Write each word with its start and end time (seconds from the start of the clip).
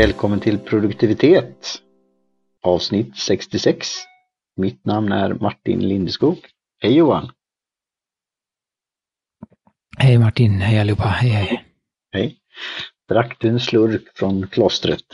Välkommen 0.00 0.40
till 0.40 0.58
produktivitet. 0.58 1.82
Avsnitt 2.62 3.16
66. 3.16 3.88
Mitt 4.56 4.84
namn 4.84 5.12
är 5.12 5.34
Martin 5.34 5.88
Lindeskog. 5.88 6.38
Hej 6.82 6.96
Johan! 6.96 7.30
Hej 9.98 10.18
Martin, 10.18 10.60
hej 10.60 10.80
allihopa, 10.80 11.02
hej 11.04 11.30
hej. 11.30 11.64
Hej! 12.12 12.36
Drack 13.08 13.36
du 13.40 13.48
en 13.48 13.60
slurk 13.60 14.02
från 14.14 14.48
klostret? 14.48 15.04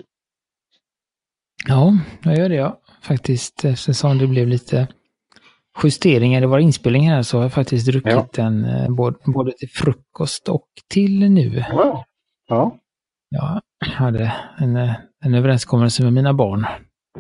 Ja, 1.69 1.99
jag 2.23 2.39
gör 2.39 2.49
det 2.49 2.55
ja. 2.55 2.81
Faktiskt 3.03 3.65
eftersom 3.65 4.19
det 4.19 4.27
blev 4.27 4.49
lite 4.49 4.89
justeringar 5.83 6.43
i 6.43 6.47
våra 6.47 6.61
inspelningar 6.61 7.15
här 7.15 7.23
så 7.23 7.37
har 7.37 7.43
jag 7.45 7.53
faktiskt 7.53 7.87
druckit 7.87 8.13
Ja. 8.13 8.29
den 8.33 8.65
eh, 8.65 8.89
både, 8.89 9.19
både 9.25 9.53
till 9.53 9.71
frukost 9.71 10.49
och 10.49 10.69
till 10.89 11.31
nu. 11.31 11.65
Wow. 11.73 12.05
Ja, 12.49 12.79
Jag 13.29 13.61
hade 13.95 14.33
en, 14.59 14.77
en 15.25 15.35
överenskommelse 15.35 16.03
med 16.03 16.13
mina 16.13 16.33
barn. 16.35 16.67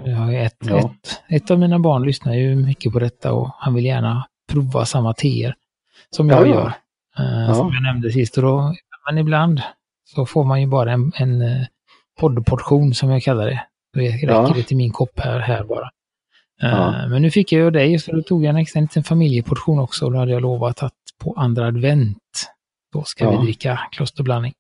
Jag 0.05 0.17
har 0.17 0.33
ett, 0.33 0.57
Ja. 0.61 0.79
ett, 0.79 1.23
ett 1.29 1.51
av 1.51 1.59
mina 1.59 1.79
barn 1.79 2.03
lyssnar 2.03 2.35
ju 2.35 2.57
mycket 2.57 2.93
på 2.93 2.99
detta 2.99 3.33
och 3.33 3.51
han 3.59 3.75
vill 3.75 3.85
gärna 3.85 4.27
prova 4.53 4.85
samma 4.85 5.15
teer 5.15 5.55
som 6.11 6.29
jag 6.29 6.41
Ja, 6.41 6.47
ja. 6.47 6.55
gör. 6.55 6.73
Eh, 7.49 7.55
Som 7.55 7.73
jag 7.75 7.83
nämnde 7.83 8.11
sist. 8.13 8.37
Och 8.37 8.43
då, 8.43 8.75
men 9.09 9.19
ibland 9.19 9.63
så 10.05 10.27
får 10.27 10.45
man 10.45 10.61
ju 10.61 10.67
bara 10.67 10.93
en, 10.93 11.13
en 11.17 11.43
eh, 11.43 11.67
poddportion 12.21 12.95
som 12.95 13.11
jag 13.11 13.23
kallar 13.23 13.47
det. 13.47 13.63
Då 13.95 14.01
räcker 14.01 14.29
Ja. 14.29 14.53
det 14.55 14.63
till 14.63 14.77
min 14.77 14.91
kopp 14.93 15.21
här, 15.21 15.39
här 15.41 15.65
bara. 15.65 15.91
Eh, 16.63 16.69
Ja. 16.71 17.09
Men 17.09 17.23
nu 17.23 17.31
fick 17.31 17.53
jag 17.53 17.63
ju 17.63 17.71
dig 17.71 17.99
så 17.99 18.13
då 18.13 18.23
tog 18.23 18.45
jag 18.45 18.51
en 18.51 18.57
extra 18.57 18.81
liten 18.81 19.05
familjeportion 19.05 19.79
också 19.79 20.05
och 20.07 20.13
då 20.13 20.19
hade 20.19 20.33
jag 20.33 20.43
lovat 20.43 20.83
att 20.83 20.93
på 21.25 21.35
andra 21.37 21.67
advent 21.67 22.19
då 22.93 23.03
ska 23.03 23.25
Ja. 23.25 23.31
vi 23.31 23.45
dricka 23.47 23.81
klosterblandning. 23.93 24.53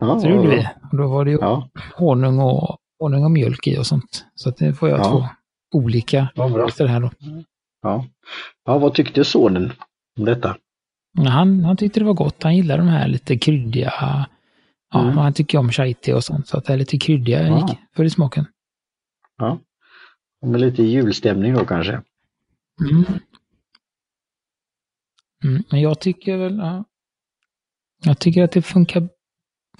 Ja, 0.00 0.20
Så 0.20 0.28
gjorde 0.28 0.48
vi. 0.48 0.68
Och 0.90 0.96
då 0.98 1.08
var 1.08 1.24
det 1.24 1.30
ju 1.30 1.38
Ja, 1.40 1.68
honung 1.96 2.38
och, 2.38 2.78
honung 2.98 3.24
och 3.24 3.30
mjölk 3.30 3.66
i 3.66 3.78
och 3.78 3.86
sånt. 3.86 4.24
Så 4.34 4.50
det 4.50 4.74
får 4.74 4.88
jag 4.88 4.98
Ja. 4.98 5.04
två 5.04 5.24
olika 5.78 6.28
efter 6.68 6.84
det 6.84 6.90
här 6.90 7.00
då. 7.00 7.10
Ja. 7.82 8.06
ja, 8.64 8.78
vad 8.78 8.94
tyckte 8.94 9.24
sonen 9.24 9.72
om 10.18 10.24
detta? 10.24 10.56
Han, 11.28 11.64
han 11.64 11.76
tyckte 11.76 12.00
det 12.00 12.06
var 12.06 12.14
gott. 12.14 12.42
Han 12.42 12.56
gillar 12.56 12.78
de 12.78 12.86
här 12.88 13.08
lite 13.08 13.38
kryddiga. 13.38 13.92
Ja, 14.00 14.24
Mm. 14.94 15.16
han 15.18 15.32
tycker 15.32 15.58
om 15.58 15.70
chai 15.72 15.94
och 16.14 16.24
sånt. 16.24 16.48
Så 16.48 16.58
att 16.58 16.64
det 16.64 16.72
är 16.72 16.76
lite 16.76 16.98
kryddiga 16.98 17.46
Ja. 17.46 17.68
gick 17.68 17.78
för 17.96 18.04
i 18.04 18.10
smaken. 18.10 18.46
Ja. 19.38 19.58
Med 20.46 20.60
lite 20.60 20.82
julstämning 20.82 21.54
då 21.54 21.64
kanske? 21.64 21.92
Mm. 22.90 23.04
Mm, 25.44 25.62
men 25.70 25.80
jag 25.80 26.00
tycker 26.00 26.36
väl, 26.36 26.56
ja. 26.58 26.84
Jag 28.04 28.18
tycker 28.18 28.44
att 28.44 28.52
det 28.52 28.62
funkar, 28.62 29.08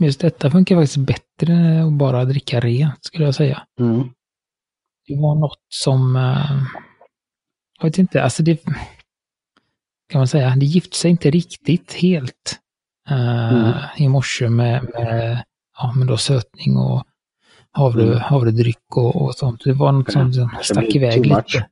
just 0.06 0.20
detta 0.20 0.50
funkar 0.50 0.76
faktiskt 0.76 0.96
bättre 0.96 1.52
än 1.52 1.86
att 1.86 1.92
bara 1.92 2.24
dricka 2.24 2.60
rent, 2.60 3.04
skulle 3.04 3.24
jag 3.24 3.34
säga. 3.34 3.62
Mm. 3.80 4.08
Det 5.06 5.16
var 5.16 5.34
något 5.34 5.62
som, 5.68 6.16
eh, 6.16 6.62
jag 7.78 7.84
vet 7.84 7.98
inte, 7.98 8.22
alltså 8.22 8.42
det, 8.42 8.64
kan 10.08 10.18
man 10.20 10.28
säga, 10.28 10.56
det 10.56 10.66
gifte 10.66 10.96
sig 10.96 11.10
inte 11.10 11.30
riktigt 11.30 11.92
helt 11.92 12.58
eh, 13.10 13.52
Mm. 13.52 13.72
i 13.96 14.08
morse 14.08 14.48
med, 14.48 14.82
med, 14.94 15.44
ja, 15.78 15.92
med 15.96 16.06
då 16.06 16.16
sötning 16.16 16.76
och 16.76 17.04
havre, 17.72 18.02
Mm. 18.02 18.18
havredryck 18.18 18.96
och, 18.96 19.22
och 19.22 19.34
sånt. 19.34 19.64
Det 19.64 19.72
var 19.72 19.92
något 19.92 20.12
som, 20.12 20.32
som 20.32 20.50
stack 20.62 20.94
iväg 20.94 21.26
lite. 21.26 21.66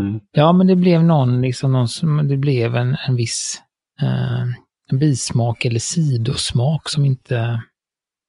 Mm. 0.00 0.20
Ja, 0.32 0.52
men 0.52 0.66
det 0.66 0.76
blev 0.76 1.04
någon, 1.04 1.40
liksom 1.40 1.72
någon 1.72 1.88
som, 1.88 2.28
det 2.28 2.36
blev 2.36 2.76
en, 2.76 2.96
en 3.08 3.16
viss 3.16 3.62
eh, 4.02 4.44
en 4.90 4.98
bismak 4.98 5.64
eller 5.64 5.80
sidosmak 5.80 6.88
som 6.88 7.04
inte, 7.04 7.62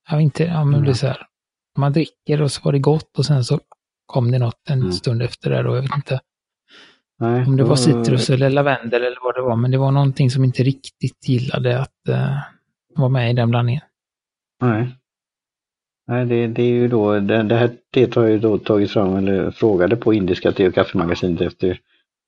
ja, 0.09 0.21
inte, 0.21 0.43
ja 0.43 0.63
men 0.63 0.71
det 0.73 0.77
Mm. 0.77 0.89
är 0.89 0.93
så 0.93 1.07
här, 1.07 1.27
man 1.77 1.93
dricker 1.93 2.41
och 2.41 2.51
så 2.51 2.61
var 2.63 2.71
det 2.71 2.79
gott 2.79 3.17
och 3.17 3.25
sen 3.25 3.43
så 3.43 3.59
kom 4.05 4.31
det 4.31 4.39
något 4.39 4.69
en 4.69 4.79
Mm. 4.79 4.91
stund 4.91 5.21
efter 5.21 5.49
det 5.49 5.69
och 5.69 5.77
jag 5.77 5.81
vet 5.81 5.95
inte 5.95 6.19
Nej, 7.19 7.45
om 7.45 7.57
det 7.57 7.63
var 7.63 7.69
då- 7.69 7.75
citrus 7.77 8.29
eller 8.29 8.49
lavendel 8.49 9.01
eller 9.03 9.17
vad 9.23 9.35
det 9.35 9.41
var, 9.41 9.55
men 9.55 9.71
det 9.71 9.77
var 9.77 9.91
någonting 9.91 10.31
som 10.31 10.43
inte 10.43 10.63
riktigt 10.63 11.29
gillade 11.29 11.79
att 11.79 12.07
eh, 12.09 12.37
vara 12.95 13.09
med 13.09 13.31
i 13.31 13.33
den 13.33 13.49
blandningen. 13.49 13.81
Nej. 14.61 14.95
Nej, 16.07 16.25
det, 16.25 16.47
det 16.47 16.63
är 16.63 16.67
ju 16.71 16.87
då, 16.87 17.19
det, 17.19 17.43
det 17.43 17.55
här 17.55 17.71
teet 17.93 18.15
har 18.15 18.23
jag 18.23 18.31
ju 18.31 18.39
då 18.39 18.57
tagit 18.57 18.91
fram, 18.91 19.15
eller 19.15 19.51
frågade 19.51 19.95
på 19.95 20.13
Indiska 20.13 20.51
te 20.51 20.67
och 20.67 20.73
kaffemagasinet 20.75 21.41
efter 21.41 21.79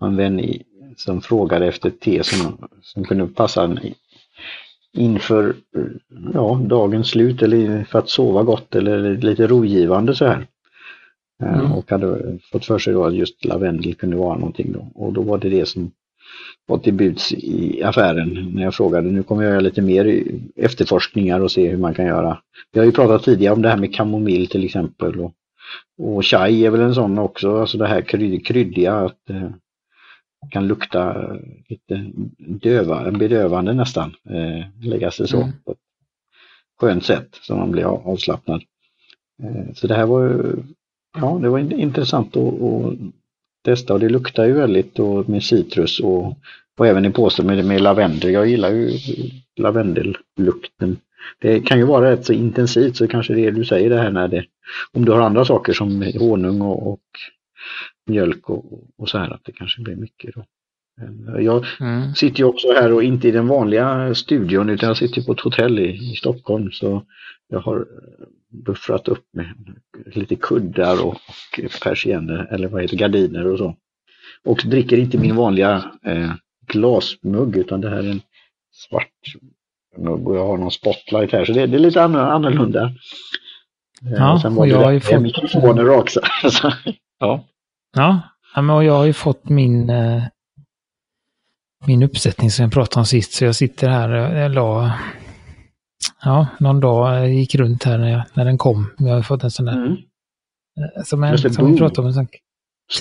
en 0.04 0.16
vän 0.16 0.40
i, 0.40 0.64
som 0.98 1.22
frågade 1.22 1.68
efter 1.68 1.90
te 1.90 2.24
som, 2.24 2.68
som 2.82 3.04
kunde 3.04 3.28
passa 3.28 3.64
en 3.64 3.80
inför 4.98 5.56
ja, 6.34 6.62
dagens 6.66 7.08
slut 7.08 7.42
eller 7.42 7.84
för 7.84 8.00
att 8.00 8.10
sova 8.10 8.44
gott 8.44 8.76
eller 8.76 9.18
lite 9.18 9.48
rogivande 9.48 10.16
så 10.16 10.26
här. 10.26 10.48
Eh, 11.44 11.60
Mm. 11.60 11.72
Och 11.72 11.92
hade 11.92 12.38
fått 12.52 12.66
för 12.66 12.80
sig 12.80 12.94
då 12.94 13.06
att 13.06 13.16
just 13.16 13.46
lavendel 13.46 13.96
kunde 13.96 14.16
vara 14.18 14.38
någonting 14.38 14.72
då. 14.72 14.92
Och 14.96 15.14
då 15.14 15.22
var 15.22 15.38
det 15.38 15.50
det 15.50 15.66
som 15.66 15.92
var 16.68 16.78
till 16.78 16.94
buds 16.94 17.34
i 17.34 17.84
affären 17.84 18.52
när 18.56 18.64
jag 18.64 18.76
frågade. 18.76 19.12
Nu 19.12 19.24
kommer 19.24 19.44
jag 19.44 19.52
göra 19.52 19.62
lite 19.62 19.82
mer 19.82 20.24
efterforskningar 20.56 21.40
och 21.40 21.52
se 21.52 21.70
hur 21.70 21.78
man 21.78 21.94
kan 21.94 22.06
göra. 22.06 22.38
Vi 22.72 22.80
har 22.80 22.86
ju 22.86 22.92
pratat 22.92 23.24
tidigare 23.24 23.54
om 23.54 23.62
det 23.62 23.70
här 23.70 23.78
med 23.78 23.96
kamomill 23.96 24.48
till 24.48 24.66
exempel. 24.66 25.20
Och, 25.20 25.34
och 25.98 26.26
chai 26.26 26.66
är 26.66 26.70
väl 26.70 26.82
en 26.82 26.96
sån 26.96 27.20
också, 27.20 27.60
alltså 27.60 27.78
det 27.78 27.88
här 27.88 28.02
kryd, 28.02 28.46
kryddiga 28.46 28.94
att 28.94 29.30
eh, 29.30 29.50
kan 30.50 30.68
lukta 30.68 31.22
eh, 31.24 31.36
lite 31.70 32.12
döva, 32.38 33.12
bedövande 33.12 33.74
nästan. 33.74 34.16
Eh, 34.30 34.86
lägga 34.88 35.12
sig 35.12 35.28
så 35.28 35.38
Mm. 35.38 35.52
på 35.66 35.72
ett 35.72 35.78
skönt 36.82 37.06
sätt 37.06 37.28
så 37.42 37.56
man 37.56 37.72
blir 37.72 37.84
av- 37.84 38.08
avslappnad. 38.08 38.62
Eh, 39.44 39.74
så 39.74 39.88
det 39.88 39.96
här 39.96 40.06
var 40.06 40.46
ja 41.18 41.40
det 41.42 41.50
var 41.50 41.60
in- 41.60 41.72
intressant 41.80 42.38
att, 42.38 42.62
att 42.62 42.94
testa 43.66 43.94
och 43.94 44.00
det 44.00 44.10
luktar 44.10 44.46
ju 44.46 44.52
väldigt 44.54 45.00
och 45.00 45.30
med 45.30 45.44
citrus 45.44 46.00
och, 46.00 46.38
och 46.78 46.88
även 46.88 47.06
i 47.06 47.10
påse 47.12 47.44
med, 47.44 47.66
med 47.66 47.82
lavendel. 47.82 48.32
Jag 48.32 48.48
gillar 48.48 48.70
ju 48.72 48.90
lavendellukten. 49.60 50.98
Det 51.42 51.60
kan 51.60 51.78
ju 51.78 51.86
vara 51.86 52.12
rätt 52.12 52.26
så 52.26 52.34
intensivt 52.34 52.96
så 52.96 53.08
kanske 53.08 53.34
det 53.34 53.52
du 53.52 53.66
säger 53.66 53.90
det 53.90 53.98
här 54.02 54.12
när 54.12 54.28
det, 54.28 54.46
om 54.94 55.06
du 55.06 55.12
har 55.12 55.22
andra 55.22 55.46
saker 55.46 55.74
som 55.74 56.02
honung 56.20 56.62
och, 56.62 56.88
och 56.92 57.00
mjölk 58.08 58.50
och, 58.50 58.66
och 58.98 59.10
så 59.10 59.18
här 59.18 59.30
att 59.34 59.42
det 59.44 59.52
kanske 59.52 59.82
blir 59.82 59.96
mycket 59.96 60.36
då. 60.36 60.46
Men 60.98 61.44
Jag 61.46 61.66
Mm. 61.80 62.16
sitter 62.16 62.40
ju 62.40 62.46
också 62.46 62.68
här 62.74 62.94
och 62.94 63.04
inte 63.04 63.28
i 63.28 63.32
den 63.32 63.48
vanliga 63.48 64.16
studion 64.16 64.70
utan 64.70 64.88
jag 64.88 64.98
sitter 64.98 65.22
på 65.22 65.32
ett 65.32 65.40
hotell 65.40 65.80
i, 65.80 66.12
i 66.12 66.16
Stockholm 66.16 66.72
så 66.72 67.04
jag 67.50 67.60
har 67.60 67.78
eh, 67.78 68.26
buffrat 68.66 69.08
upp 69.08 69.26
med 69.34 69.54
lite 70.06 70.36
kuddar 70.36 71.06
och, 71.06 71.14
och 71.14 71.82
persienner 71.84 72.48
eller 72.52 72.68
vad 72.68 72.82
heter 72.82 72.98
gardiner 72.98 73.48
och 73.48 73.58
så. 73.58 73.76
Och 74.44 74.62
dricker 74.66 74.98
inte 74.98 75.18
min 75.18 75.36
vanliga 75.36 75.92
eh, 76.06 76.32
glasmugg 76.68 77.58
utan 77.58 77.82
det 77.82 77.90
här 77.90 77.98
är 78.04 78.12
en 78.12 78.22
svart 78.72 79.08
mugg 79.98 80.28
och 80.28 80.36
jag 80.38 80.46
har 80.48 80.58
någon 80.58 80.72
spotlight 80.72 81.32
här 81.32 81.46
så 81.46 81.54
det, 81.54 81.68
det 81.68 81.78
är 81.78 81.80
lite 81.80 82.00
anno- 82.00 82.30
annorlunda. 82.32 82.84
Eh, 84.06 84.12
Ja, 84.18 84.40
sen 84.42 84.56
var 84.56 84.62
och 84.62 84.68
det 84.68 84.74
jag 84.74 84.82
har 84.84 84.92
ju 84.92 85.00
fått- 85.00 85.22
mikrofonen 85.22 85.86
rakt 85.86 86.12
så- 86.12 86.22
så. 86.50 86.72
Ja. 87.20 87.48
Ja, 87.94 88.22
men 88.56 88.70
och 88.70 88.84
jag 88.84 88.94
har 88.94 89.06
ju 89.06 89.14
fått 89.14 89.50
min, 89.50 89.90
eh, 89.90 90.24
min 91.86 92.04
uppsättning 92.04 92.52
som 92.52 92.64
jag 92.64 92.74
pratade 92.74 93.00
om 93.00 93.06
sist, 93.06 93.34
så 93.34 93.46
jag 93.46 93.56
sitter 93.56 93.90
här, 93.90 94.10
eh, 94.36 94.40
jag 94.42 94.52
la, 94.52 94.94
ja, 96.24 96.48
någon 96.60 96.80
dag 96.80 97.18
eh, 97.18 97.34
gick 97.34 97.56
runt 97.56 97.84
här 97.84 97.98
när, 97.98 98.10
jag, 98.12 98.24
när 98.34 98.46
den 98.46 98.58
kom. 98.58 98.92
Jag 98.98 99.14
har 99.14 99.22
fått 99.22 99.44
en 99.44 99.52
sån 99.52 99.66
där, 99.66 99.74
Mm. 99.86 99.98
som, 101.06 101.24
en, 101.24 101.38
som 101.38 101.72
vi 101.72 101.78
pratade 101.78 102.02
om, 102.02 102.08
en 102.08 102.14
sån 102.14 102.28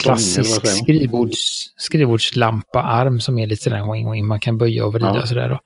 klassisk 0.02 0.66
skrivbords, 0.66 1.64
skrivbordslampa-arm 1.76 3.20
som 3.20 3.38
är 3.38 3.46
lite 3.46 3.62
sådär 3.62 3.92
wing 3.92 4.10
wing, 4.12 4.26
man 4.26 4.40
kan 4.40 4.58
böja 4.58 4.86
och 4.86 4.92
vrida 4.92 5.14
Ja. 5.14 5.22
och 5.22 5.28
sådär 5.28 5.48
då. 5.48 5.60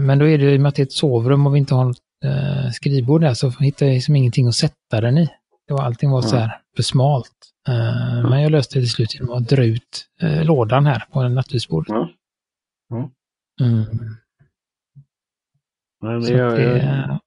Men 0.00 0.18
då 0.18 0.28
är 0.28 0.38
det 0.38 0.44
ju 0.44 0.50
i 0.50 0.56
och 0.56 0.60
med 0.60 0.68
att 0.68 0.74
det 0.74 0.82
är 0.82 0.86
ett 0.86 0.92
sovrum 0.92 1.46
och 1.46 1.54
vi 1.54 1.58
inte 1.58 1.74
har 1.74 1.84
något 1.84 1.96
skrivbord 2.74 3.20
där 3.20 3.34
så 3.34 3.48
hittar 3.50 3.86
jag 3.86 3.94
liksom 3.94 4.16
ingenting 4.16 4.46
att 4.48 4.54
sätta 4.54 5.00
den 5.00 5.18
i. 5.18 5.28
Det 5.68 5.74
var, 5.74 5.82
allting 5.82 6.10
var 6.10 6.22
så 6.22 6.36
här 6.36 6.60
för 6.76 6.82
smalt. 6.82 7.30
Eh, 7.68 8.30
Men 8.30 8.42
jag 8.42 8.52
löste 8.52 8.78
det 8.78 8.82
till 8.82 8.90
slut 8.90 9.14
genom 9.14 9.30
att 9.36 9.48
dra 9.48 9.64
ut 9.64 10.06
eh, 10.22 10.44
lådan 10.44 10.86
här 10.86 11.04
på 11.12 11.28
nattduksbordet. 11.28 11.88
Ja. 11.88 12.10
Mm. 13.60 13.84
Men 16.02 16.22
jag, 16.22 16.56
det, 16.58 17.18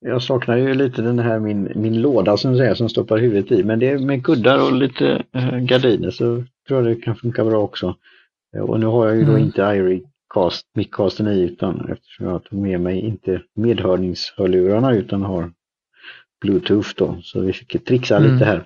Jag 0.00 0.22
saknar 0.22 0.56
ju 0.56 0.74
lite 0.74 1.02
den 1.02 1.18
här 1.18 1.38
min, 1.40 1.72
min 1.74 2.00
låda 2.02 2.36
som 2.36 2.56
säger 2.56 2.74
som 2.74 2.88
stoppar 2.88 3.18
huvudet 3.18 3.52
i. 3.52 3.64
Men 3.64 3.78
det 3.78 3.88
är 3.90 3.98
med 3.98 4.24
kuddar 4.24 4.62
och 4.66 4.72
lite 4.72 5.22
eh, 5.32 5.58
gardiner 5.58 6.10
så 6.10 6.44
tror 6.68 6.82
jag 6.82 6.84
det 6.84 6.94
kan 7.02 7.16
funka 7.16 7.44
bra 7.44 7.58
också. 7.58 7.96
Och 8.62 8.80
nu 8.80 8.86
har 8.86 9.06
jag 9.06 9.16
ju 9.16 9.24
då 9.24 9.30
Mm. 9.32 9.42
inte 9.44 9.62
Irie-cast, 9.62 10.66
mic-casten 10.74 11.28
i 11.28 11.40
utan 11.40 11.88
eftersom 11.92 12.26
jag 12.26 12.44
tog 12.44 12.58
med 12.58 12.80
mig 12.80 13.00
inte 13.00 13.42
medhörningshörlurarna 13.54 14.94
utan 14.94 15.22
har 15.22 15.52
Bluetooth 16.40 16.90
då. 16.96 17.18
Så 17.22 17.40
vi 17.40 17.52
fick 17.52 17.84
trixa 17.84 18.16
Mm. 18.16 18.32
lite 18.32 18.44
här. 18.44 18.64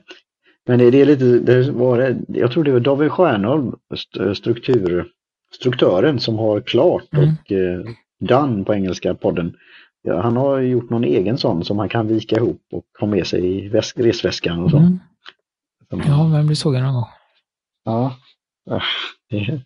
Men 0.67 0.79
det 0.79 0.85
är 0.85 1.05
lite, 1.07 1.25
det 1.25 1.71
var, 1.71 1.99
det- 1.99 2.19
jag 2.29 2.53
tror 2.53 2.65
det 2.65 2.73
var 2.73 2.81
David 2.81 3.11
Stjärnholm, 3.13 3.73
st- 3.95 4.35
struktur, 4.35 5.09
struktören 5.55 6.21
som 6.21 6.39
har 6.39 6.61
klart 6.61 7.05
Mm. 7.13 7.29
och 7.29 7.53
eh, 7.53 7.81
done 8.21 8.65
på 8.65 8.75
engelska 8.75 9.15
podden 9.15 9.57
ja, 10.03 10.21
han 10.21 10.37
har 10.37 10.59
gjort 10.61 10.91
någon 10.91 11.05
egen 11.05 11.39
sån 11.39 11.65
som 11.65 11.77
man 11.77 11.89
kan 11.89 12.09
vika 12.09 12.37
ihop 12.37 12.63
och 12.73 12.85
ha 13.01 13.07
med 13.07 13.27
sig 13.27 13.65
i 13.65 13.69
väsk, 13.69 13.99
resväskan 13.99 14.63
och 14.63 14.71
så. 14.71 14.77
Mm. 14.77 14.99
Ja, 15.91 16.29
vem 16.33 16.47
blir 16.47 16.57
såg 16.57 16.75
någon 16.75 16.95
gång. 16.95 17.05
Ja, 17.85 18.17
det, 19.31 19.61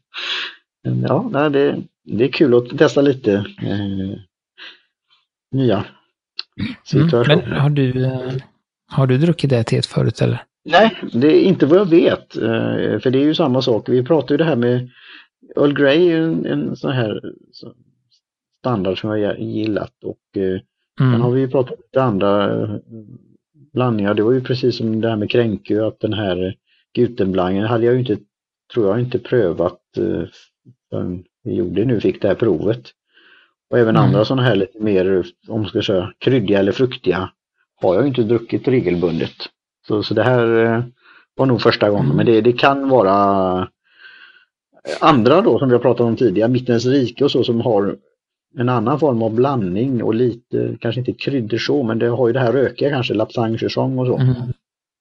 ja 1.32 1.48
det, 1.48 1.82
det 2.04 2.24
är 2.24 2.28
kul 2.32 2.54
att 2.54 2.78
testa 2.78 3.00
lite 3.00 3.32
eh, 3.62 4.18
nya 5.52 5.84
situationer. 6.84 7.32
Mm. 7.34 7.50
Men 7.50 7.60
har 7.60 7.70
du, 7.70 8.04
eh, 8.04 8.32
har 8.90 9.06
du 9.06 9.18
druckit 9.18 9.50
det 9.50 9.64
teet 9.64 9.86
förut 9.86 10.20
eller? 10.22 10.44
Nej, 10.64 10.98
det 11.12 11.26
är 11.26 11.42
inte 11.42 11.66
vad 11.66 11.78
jag 11.78 11.90
vet. 11.90 12.36
Eh, 12.36 12.98
för 12.98 13.10
det 13.10 13.18
är 13.18 13.24
ju 13.24 13.34
samma 13.34 13.62
sak. 13.62 13.88
Vi 13.88 14.04
pratade 14.04 14.34
ju 14.34 14.38
det 14.38 14.44
här 14.44 14.56
med 14.56 14.90
Earl 15.56 15.72
Grey 15.72 16.08
är 16.08 16.20
en, 16.20 16.46
en 16.46 16.76
sån 16.76 16.92
här 16.92 17.20
standard 18.58 19.00
som 19.00 19.18
jag 19.18 19.40
gillat 19.40 20.04
och 20.04 20.36
eh, 20.36 20.60
mm. 21.00 21.12
sen 21.12 21.20
har 21.20 21.30
vi 21.30 21.40
ju 21.40 21.48
pratat 21.48 21.72
om 21.72 21.82
lite 21.86 22.02
andra 22.02 22.62
eh, 22.62 22.76
blandningar. 23.72 24.14
Det 24.14 24.22
var 24.22 24.32
ju 24.32 24.40
precis 24.40 24.76
som 24.76 25.00
det 25.00 25.08
här 25.08 25.16
med 25.16 25.30
Kränkö 25.30 25.86
att 25.86 26.00
den 26.00 26.12
här 26.12 26.54
Gutenblangen 26.94 27.66
hade 27.66 27.84
jag 27.84 27.94
ju 27.94 28.00
inte, 28.00 28.16
tror 28.72 28.88
jag 28.88 29.00
inte 29.00 29.18
prövat 29.18 29.80
förrän 30.90 31.24
vi 31.44 31.54
gjorde 31.54 31.84
nu, 31.84 32.00
fick 32.00 32.22
det 32.22 32.28
här 32.28 32.34
provet. 32.34 32.82
Och 33.70 33.78
även 33.78 33.96
mm. 33.96 34.08
andra 34.08 34.24
sådana 34.24 34.42
här 34.42 34.56
lite 34.56 34.78
mer, 34.78 35.26
om 35.48 35.60
man 35.60 35.68
ska 35.68 35.82
säga, 35.82 36.12
kryddiga 36.18 36.58
eller 36.58 36.72
fruktiga 36.72 37.30
har 37.76 37.94
jag 37.94 38.06
inte 38.06 38.22
druckit 38.22 38.68
regelbundet. 38.68 39.36
Så, 39.86 40.02
så 40.02 40.14
det 40.14 40.22
här 40.22 40.64
eh, 40.64 40.82
var 41.36 41.46
nog 41.46 41.62
första 41.62 41.90
gången, 41.90 42.16
men 42.16 42.26
det, 42.26 42.40
det 42.40 42.52
kan 42.52 42.88
vara 42.88 43.68
andra 45.00 45.40
då 45.40 45.58
som 45.58 45.68
vi 45.68 45.74
har 45.74 45.82
pratat 45.82 46.06
om 46.06 46.16
tidigare, 46.16 46.48
Mittens 46.48 46.86
rike 46.86 47.24
och 47.24 47.30
så 47.30 47.44
som 47.44 47.60
har 47.60 47.96
en 48.58 48.68
annan 48.68 49.00
form 49.00 49.22
av 49.22 49.34
blandning 49.34 50.02
och 50.02 50.14
lite, 50.14 50.76
kanske 50.80 50.98
inte 50.98 51.12
kryddor 51.12 51.58
så, 51.58 51.82
men 51.82 51.98
det 51.98 52.08
har 52.08 52.26
ju 52.26 52.32
det 52.32 52.40
här 52.40 52.52
rökiga 52.52 52.90
kanske, 52.90 53.14
lapsangsäsong 53.14 53.98
och 53.98 54.06
så. 54.06 54.16
Mm. 54.16 54.34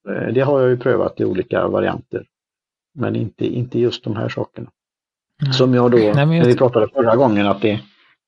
Eh, 0.10 0.34
det 0.34 0.42
har 0.42 0.62
jag 0.62 0.70
ju 0.70 0.78
prövat 0.78 1.20
i 1.20 1.26
olika 1.26 1.68
varianter. 1.68 2.26
Men 2.94 3.16
inte, 3.16 3.46
inte 3.46 3.80
just 3.80 4.04
de 4.04 4.16
här 4.16 4.30
sakerna. 4.30 4.70
Mm. 5.42 5.54
Som 5.54 5.74
jag 5.74 5.92
då, 5.92 5.98
Nej, 5.98 6.08
jag... 6.08 6.16
när 6.16 6.46
vi 6.46 6.58
pratade 6.58 6.88
förra 6.88 7.16
gången, 7.16 7.48
att 7.48 7.62
det, 7.62 7.80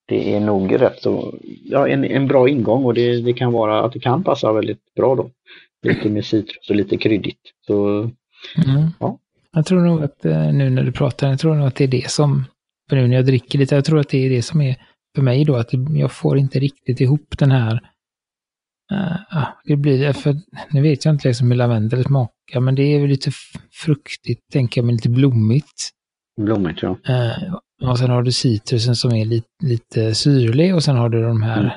det 0.06 0.36
är 0.36 0.40
nog 0.40 0.82
rätt 0.82 1.02
så, 1.02 1.34
ja, 1.64 1.88
en, 1.88 2.06
en 2.06 2.28
bra 2.28 2.50
ingång 2.50 2.86
och 2.86 2.94
det, 2.94 3.22
det 3.22 3.34
kan 3.34 3.52
vara 3.52 3.84
att 3.84 3.94
det 3.94 4.00
kan 4.00 4.24
passa 4.24 4.54
väldigt 4.54 4.94
bra 4.96 5.16
då. 5.16 5.30
Lite 5.84 6.10
med 6.10 6.26
citrus 6.26 6.70
och 6.70 6.76
lite 6.76 6.98
kryddigt. 6.98 7.42
Så, 7.68 7.98
mm. 7.98 8.90
ja. 9.00 9.20
Jag 9.52 9.66
tror 9.66 9.82
nog 9.82 10.04
att 10.04 10.26
eh, 10.26 10.54
nu 10.54 10.70
när 10.70 10.84
du 10.84 10.92
pratar, 10.92 11.30
jag 11.30 11.40
tror 11.40 11.56
nog 11.56 11.68
att 11.68 11.76
det 11.76 11.84
är 11.84 11.88
det 11.88 12.12
som, 12.12 12.46
för 12.90 12.96
nu 12.96 13.08
när 13.08 13.16
jag 13.16 13.26
dricker 13.26 13.60
lite, 13.60 13.76
jag 13.76 13.86
tror 13.86 14.00
att 14.00 14.10
det 14.10 14.26
är 14.26 14.30
det 14.30 14.42
som 14.42 14.62
är 14.62 14.76
för 15.16 15.22
mig 15.22 15.46
då, 15.46 15.56
att 15.56 15.70
jag 15.90 16.12
får 16.12 16.38
inte 16.38 16.60
riktigt 16.60 17.02
ihop 17.02 17.38
den 17.38 17.52
här 17.52 17.82
Uh, 18.92 19.48
det 19.64 19.76
blir, 19.76 20.14
för 20.14 20.36
nu 20.72 20.82
vet 20.82 21.06
jag 21.06 21.14
inte 21.14 21.28
liksom 21.28 21.52
hur 21.52 21.58
lavendel 21.58 22.04
smakar, 22.04 22.60
men 22.60 22.76
det 22.76 22.84
är 22.84 23.00
väl 23.00 23.10
lite 23.10 23.32
fruktigt, 23.72 24.42
tänker 24.52 24.82
jag, 24.82 24.86
men 24.86 24.96
lite 24.96 25.10
blommigt. 25.10 25.90
Blommigt, 26.42 26.82
ja. 26.82 26.90
Uh, 26.90 27.90
och 27.90 28.00
sen 28.00 28.10
har 28.10 28.24
du 28.24 28.32
citrusen 28.32 28.96
som 28.96 29.14
är 29.14 29.26
lite, 29.26 29.48
lite 29.64 30.16
syrlig 30.16 30.76
och 30.76 30.84
sen 30.84 30.96
har 30.96 31.10
du 31.10 31.22
de 31.22 31.42
här 31.42 31.60
mm. 31.60 31.72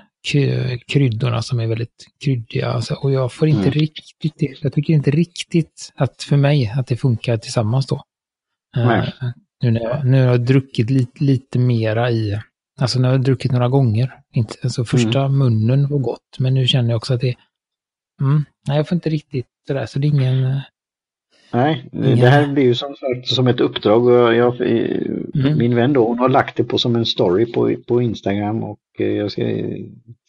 Kryddorna 0.87 1.43
som 1.43 1.61
är 1.61 1.67
väldigt 1.67 2.07
kryddiga. 2.25 2.69
Alltså, 2.69 2.95
och 2.95 3.13
jag 3.13 3.33
får 3.33 3.49
inte 3.49 3.61
mm. 3.61 3.73
riktigt 3.73 4.35
det. 4.37 4.55
Jag 4.63 4.73
tycker 4.73 4.95
inte 4.95 5.11
riktigt 5.11 5.93
att 5.95 6.23
för 6.23 6.37
mig 6.37 6.73
att 6.77 6.87
det 6.87 6.97
funkar 6.97 7.37
tillsammans 7.37 7.87
då. 7.87 8.03
Uh, 8.77 9.05
nu 9.63 9.71
när 9.71 9.81
jag, 9.81 10.07
nu 10.07 10.23
har 10.23 10.31
jag 10.31 10.45
druckit 10.45 10.91
lite, 10.91 11.25
lite 11.25 11.59
mera 11.59 12.11
i, 12.11 12.41
alltså 12.81 13.01
jag 13.01 13.11
har 13.11 13.19
druckit 13.19 13.53
några 13.53 13.69
gånger. 13.69 14.21
Inte, 14.35 14.55
alltså 14.63 14.85
första 14.85 15.21
mm. 15.21 15.39
munnen 15.39 15.89
var 15.89 15.99
gott, 15.99 16.39
men 16.39 16.55
nu 16.55 16.67
känner 16.67 16.91
jag 16.91 16.97
också 16.97 17.15
att 17.15 17.21
det, 17.21 17.35
mm, 18.21 18.45
nej 18.69 18.77
jag 18.77 18.89
får 18.89 18.97
inte 18.97 19.11
riktigt 19.11 19.47
det 19.67 19.75
där, 19.75 19.87
så 19.87 19.99
det 19.99 20.07
är 20.07 20.09
ingen, 20.09 20.61
Nej, 21.55 21.85
det 21.93 22.11
ja. 22.11 22.29
här 22.29 22.47
blir 22.47 22.65
ju 22.65 22.75
som, 22.75 22.95
som 23.25 23.47
ett 23.47 23.61
uppdrag. 23.61 24.35
Jag, 24.35 24.61
mm. 24.61 25.59
Min 25.59 25.75
vän 25.75 25.93
då, 25.93 26.07
hon 26.07 26.19
har 26.19 26.29
lagt 26.29 26.57
det 26.57 26.65
på 26.65 26.79
som 26.79 26.97
en 26.97 27.07
story 27.07 27.53
på, 27.53 27.75
på 27.87 28.03
Instagram 28.03 28.63
och 28.65 28.79
eh, 28.99 29.07
jag 29.07 29.33
ska 29.33 29.43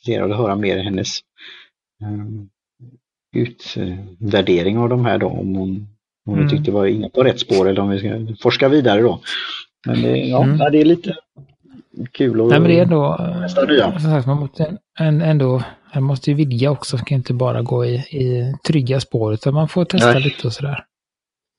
se 0.06 0.22
och 0.22 0.38
höra 0.38 0.56
mer 0.56 0.78
hennes 0.78 1.20
um, 2.04 2.50
utvärdering 3.36 4.78
av 4.78 4.90
de 4.90 5.06
här 5.06 5.18
då. 5.18 5.28
Om 5.28 5.56
hon, 5.56 5.88
om 6.26 6.34
mm. 6.34 6.50
tyckte 6.50 6.72
var 6.72 6.86
inne 6.86 7.10
på 7.10 7.24
rätt 7.24 7.40
spår 7.40 7.70
eller 7.70 7.82
om 7.82 7.90
vi 7.90 8.00
ska 8.00 8.36
forska 8.42 8.70
vidare 8.70 9.02
då. 9.02 9.20
Men 9.88 10.02
det, 10.02 10.18
ja, 10.18 10.44
mm. 10.44 10.58
det 10.58 10.82
är 10.82 10.86
lite 10.86 11.16
kul 12.12 12.42
att 12.42 12.48
Nej, 12.48 12.60
men 12.60 12.70
det 12.70 12.80
är 12.80 12.84
ändå, 12.84 13.18
testa 13.42 13.66
nya. 13.66 14.00
Sagt, 14.00 14.28
man 14.28 14.40
måste 14.40 14.78
ändå, 15.00 15.64
man 15.94 16.04
måste 16.04 16.32
ju 16.32 16.36
vidga 16.36 16.72
också, 16.72 16.96
man 16.96 17.06
kan 17.06 17.16
inte 17.16 17.34
bara 17.34 17.62
gå 17.62 17.86
i, 17.86 17.96
i 17.96 18.56
trygga 18.68 19.00
spår 19.00 19.34
utan 19.34 19.54
man 19.54 19.70
får 19.70 19.86
testa 19.86 20.14
Nej. 20.14 20.24
lite 20.24 20.48
och 20.48 20.54
sådär. 20.54 20.86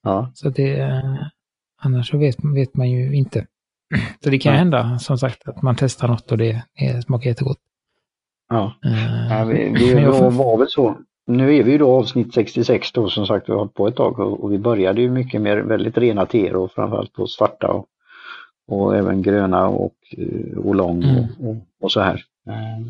Ja. 0.06 0.30
Så 0.34 0.48
det, 0.48 1.02
annars 1.82 2.10
så 2.10 2.18
vet, 2.18 2.36
vet 2.54 2.74
man 2.74 2.90
ju 2.90 3.16
inte. 3.16 3.46
Så 4.24 4.30
det 4.30 4.38
kan 4.38 4.52
ja. 4.52 4.58
hända, 4.58 4.98
som 4.98 5.18
sagt, 5.18 5.48
att 5.48 5.62
man 5.62 5.76
testar 5.76 6.08
något 6.08 6.32
och 6.32 6.38
det, 6.38 6.62
det 6.78 7.02
smakar 7.02 7.30
jättegott. 7.30 7.58
Ja, 8.48 8.72
uh, 8.86 9.28
ja 9.30 9.44
vi, 9.44 9.68
vi 9.68 10.04
var, 10.04 10.30
var 10.30 10.58
väl 10.58 10.68
så. 10.68 10.96
Nu 11.26 11.56
är 11.56 11.62
vi 11.62 11.72
ju 11.72 11.78
då 11.78 11.90
avsnitt 11.90 12.34
66 12.34 12.92
då, 12.92 13.08
som 13.08 13.26
sagt, 13.26 13.48
vi 13.48 13.52
har 13.52 13.58
hållit 13.58 13.74
på 13.74 13.88
ett 13.88 13.96
tag 13.96 14.18
och, 14.18 14.44
och 14.44 14.52
vi 14.52 14.58
började 14.58 15.00
ju 15.00 15.10
mycket 15.10 15.40
med 15.40 15.64
väldigt 15.64 15.98
rena 15.98 16.26
teer 16.26 16.56
och 16.56 16.72
framförallt 16.72 17.12
på 17.12 17.26
svarta 17.26 17.68
och, 17.68 17.86
och 18.68 18.96
även 18.96 19.22
gröna 19.22 19.68
och 19.68 19.94
eh, 20.10 20.58
oolong 20.58 21.02
mm. 21.02 21.16
och, 21.18 21.50
och, 21.50 21.56
och, 21.80 21.92
så 21.92 22.00
här. 22.00 22.24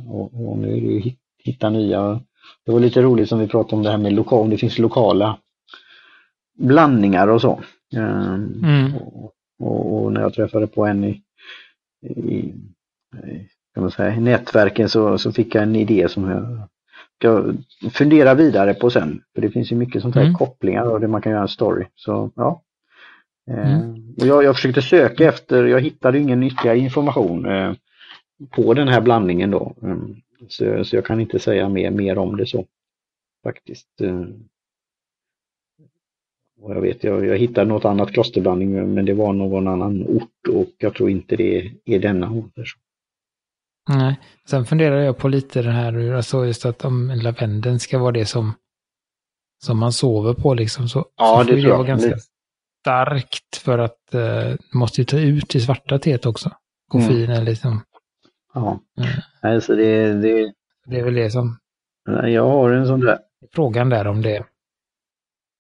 Och, 0.08 0.48
och, 0.48 0.58
nu 0.58 0.76
är 0.76 0.80
det 0.80 0.86
ju 0.86 1.12
hitta 1.38 1.70
nya. 1.70 2.20
Det 2.66 2.72
var 2.72 2.80
lite 2.80 3.02
roligt 3.02 3.28
som 3.28 3.38
vi 3.38 3.48
pratade 3.48 3.76
om 3.76 3.82
det 3.82 3.90
här 3.90 3.98
med 3.98 4.12
lokal, 4.12 4.50
det 4.50 4.56
finns 4.56 4.78
lokala 4.78 5.38
blandningar 6.56 7.28
och 7.28 7.40
så. 7.40 7.60
Ehm, 7.96 8.62
mm. 8.64 8.96
Och, 8.96 9.32
och, 9.58 10.02
och, 10.04 10.12
när 10.12 10.20
jag 10.20 10.34
träffade 10.34 10.66
på 10.66 10.86
en 10.86 11.04
i, 11.04 11.22
i, 12.02 12.54
kan 13.74 13.82
man 13.82 13.90
säga, 13.90 14.20
nätverken 14.20 14.88
så, 14.88 15.18
så 15.18 15.32
fick 15.32 15.54
jag 15.54 15.62
en 15.62 15.76
idé 15.76 16.08
som 16.08 16.30
jag 16.30 16.68
ska 17.18 17.52
fundera 17.90 18.34
vidare 18.34 18.74
på 18.74 18.90
sen. 18.90 19.22
För 19.34 19.42
det 19.42 19.50
finns 19.50 19.72
ju 19.72 19.76
mycket 19.76 20.02
sånt 20.02 20.14
här 20.14 20.22
mm. 20.22 20.34
kopplingar 20.34 20.90
och 20.90 21.00
det 21.00 21.08
man 21.08 21.22
kan 21.22 21.32
göra 21.32 21.42
en 21.42 21.48
story. 21.48 21.86
Så 21.94 22.30
ja. 22.34 22.62
Ehm, 23.50 23.58
mm. 23.58 24.14
Och 24.20 24.26
jag, 24.26 24.44
jag 24.44 24.54
försökte 24.54 24.82
söka 24.82 25.28
efter, 25.28 25.64
jag 25.64 25.80
hittade 25.80 26.18
ingen 26.18 26.42
ytterligare 26.42 26.78
information 26.78 27.46
eh, 27.46 27.72
på 28.50 28.74
den 28.74 28.88
här 28.88 29.00
blandningen 29.00 29.50
då. 29.50 29.74
Um, 29.80 30.16
så, 30.48 30.84
så 30.84 30.96
jag 30.96 31.04
kan 31.04 31.20
inte 31.20 31.38
säga 31.38 31.68
mer, 31.68 31.90
mer 31.90 32.18
om 32.18 32.36
det 32.36 32.46
så. 32.46 32.64
Faktiskt. 33.44 34.00
Och 36.60 36.74
jag 36.74 36.80
vet, 36.80 37.04
jag, 37.04 37.26
jag 37.26 37.38
hittade 37.38 37.66
något 37.66 37.84
annat 37.84 38.12
klosterblandning 38.12 38.94
men 38.94 39.04
det 39.04 39.14
var 39.14 39.32
någon 39.32 39.68
annan 39.68 40.02
ort 40.02 40.48
och 40.48 40.70
jag 40.78 40.94
tror 40.94 41.10
inte 41.10 41.36
det 41.36 41.72
är 41.84 41.98
denna. 41.98 42.42
Nej, 43.88 44.20
sen 44.48 44.64
funderar 44.64 45.00
jag 45.00 45.18
på 45.18 45.28
lite 45.28 45.62
det 45.62 45.70
här, 45.70 46.12
alltså 46.12 46.46
just 46.46 46.66
att 46.66 46.84
om 46.84 47.20
lavendeln 47.22 47.78
ska 47.78 47.98
vara 47.98 48.12
det 48.12 48.26
som, 48.26 48.52
som 49.64 49.78
man 49.78 49.92
sover 49.92 50.34
på 50.34 50.54
liksom, 50.54 50.88
så, 50.88 51.06
ja, 51.16 51.44
så 51.44 51.52
det, 51.52 51.60
det 51.60 51.68
vara 51.68 51.82
ganska 51.82 52.16
starkt 52.80 53.56
för 53.56 53.78
att 53.78 54.14
eh, 54.14 54.54
måste 54.74 55.00
ju 55.00 55.04
ta 55.04 55.18
ut 55.18 55.54
i 55.54 55.60
svarta 55.60 55.98
teet 55.98 56.26
också. 56.26 56.50
Koffein 56.88 57.30
mm. 57.30 57.44
liksom. 57.44 57.80
Ja, 58.54 58.80
mm. 58.98 59.10
alltså 59.42 59.74
det, 59.76 60.12
det... 60.12 60.52
Det 60.88 60.98
är 60.98 61.04
väl 61.04 61.14
det 61.14 61.30
som... 61.30 61.58
Jag 62.24 62.46
har 62.48 62.70
en 62.70 62.86
sån 62.86 63.00
där... 63.00 63.18
Frågan 63.52 63.88
där 63.88 64.06
om 64.06 64.22
det 64.22 64.44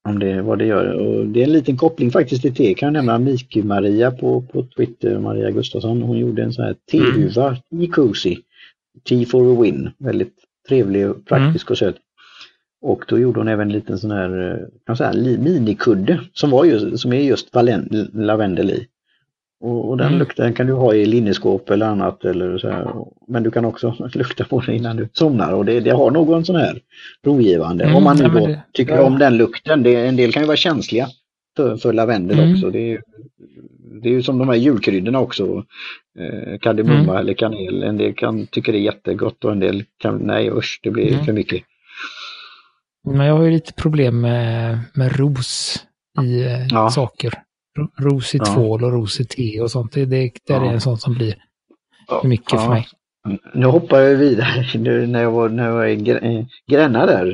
om 0.06 0.18
det, 0.18 0.42
vad 0.42 0.58
det 0.58 0.66
gör. 0.66 0.92
Och 0.92 1.26
det 1.26 1.40
är 1.40 1.44
en 1.44 1.52
liten 1.52 1.76
koppling 1.76 2.10
faktiskt 2.10 2.42
till 2.42 2.54
te. 2.54 2.74
Kan 2.74 2.86
jag 2.86 2.92
nämna 2.92 3.18
Miku-Maria 3.18 4.10
på, 4.10 4.42
på 4.42 4.66
Twitter, 4.76 5.18
Maria 5.18 5.50
Gustafsson. 5.50 6.02
Hon 6.02 6.18
gjorde 6.18 6.42
en 6.42 6.52
sån 6.52 6.64
här 6.64 6.76
tehuva, 6.90 7.56
mm. 7.72 7.92
Tea 7.92 8.36
Tea 9.08 9.26
for 9.26 9.52
a 9.52 9.62
win. 9.62 9.90
Väldigt 9.98 10.34
trevlig, 10.68 11.10
och 11.10 11.24
praktisk 11.24 11.66
mm. 11.66 11.72
och 11.72 11.78
söt. 11.78 11.96
Och 12.82 13.04
då 13.08 13.18
gjorde 13.18 13.40
hon 13.40 13.48
även 13.48 13.68
en 13.68 13.72
liten 13.72 13.98
sån 13.98 14.10
här, 14.10 14.60
kan 14.86 14.96
säga, 14.96 15.12
minikudde 15.38 16.20
som, 16.32 16.50
var 16.50 16.64
just, 16.64 16.98
som 16.98 17.12
är 17.12 17.20
just 17.20 17.54
lavendel 18.12 18.70
i. 18.70 18.86
Och, 19.60 19.88
och 19.88 19.96
den 19.96 20.06
mm. 20.06 20.18
lukten 20.18 20.52
kan 20.52 20.66
du 20.66 20.72
ha 20.72 20.94
i 20.94 21.06
linneskåp 21.06 21.70
eller 21.70 21.86
annat. 21.86 22.24
Eller 22.24 22.58
så 22.58 22.68
här. 22.68 22.94
Men 23.28 23.42
du 23.42 23.50
kan 23.50 23.64
också 23.64 23.94
lukta 24.14 24.44
på 24.44 24.60
den 24.60 24.74
innan 24.74 24.96
du 24.96 25.08
somnar 25.12 25.52
och 25.52 25.64
det, 25.64 25.80
det 25.80 25.90
har 25.90 26.10
någon 26.10 26.44
sån 26.44 26.56
här 26.56 26.80
rogivande. 27.24 27.84
Mm, 27.84 27.96
om 27.96 28.04
man 28.04 28.16
nu 28.16 28.28
då 28.28 28.46
det, 28.46 28.62
tycker 28.72 28.96
ja. 28.96 29.02
om 29.02 29.18
den 29.18 29.36
lukten. 29.36 29.82
Det, 29.82 30.06
en 30.06 30.16
del 30.16 30.32
kan 30.32 30.42
ju 30.42 30.46
vara 30.46 30.56
känsliga 30.56 31.08
för, 31.56 31.76
för 31.76 31.92
lavendel 31.92 32.38
mm. 32.38 32.52
också. 32.52 32.70
Det 32.70 32.92
är, 32.92 33.00
det 34.02 34.08
är 34.08 34.12
ju 34.12 34.22
som 34.22 34.38
de 34.38 34.48
här 34.48 34.56
julkryddorna 34.56 35.20
också. 35.20 35.64
Eh, 36.18 36.58
kardemumma 36.58 37.02
mm. 37.02 37.16
eller 37.16 37.34
kanel. 37.34 37.82
En 37.82 37.96
del 37.96 38.14
kan 38.14 38.46
tycka 38.46 38.72
det 38.72 38.78
är 38.78 38.82
jättegott 38.82 39.44
och 39.44 39.52
en 39.52 39.60
del 39.60 39.84
kan, 39.98 40.16
nej 40.16 40.50
usch, 40.50 40.80
det 40.82 40.90
blir 40.90 41.12
mm. 41.12 41.24
för 41.24 41.32
mycket. 41.32 41.62
Men 43.04 43.26
jag 43.26 43.36
har 43.36 43.44
ju 43.44 43.50
lite 43.50 43.72
problem 43.72 44.20
med, 44.20 44.78
med 44.94 45.16
ros 45.16 45.84
i 46.22 46.42
eh, 46.42 46.66
ja. 46.66 46.90
saker. 46.90 47.45
Ros 47.98 48.34
i 48.34 48.38
tvål 48.38 48.84
och 48.84 48.92
ros 48.92 49.20
i 49.20 49.24
te 49.24 49.60
och 49.60 49.70
sånt. 49.70 49.92
Det, 49.92 50.04
det, 50.04 50.32
ja. 50.46 50.66
är 50.66 50.72
en 50.72 50.80
sån 50.80 50.98
som 50.98 51.14
blir 51.14 51.34
för 52.20 52.28
mycket 52.28 52.60
för 52.60 52.68
mig. 52.68 52.86
Nu 53.54 53.66
hoppar 53.66 54.00
jag 54.00 54.16
vidare. 54.16 54.66
Nu, 54.78 55.06
när 55.06 55.22
jag 55.22 55.30
var, 55.30 55.48
när 55.48 55.64
jag 55.64 55.72
var 55.72 55.86
i 55.86 56.46
Gränna 56.66 57.06
där 57.06 57.26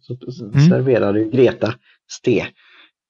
så 0.00 0.16
mm. 0.42 0.68
serverade 0.68 1.24
Greta 1.24 1.74
ste 2.10 2.46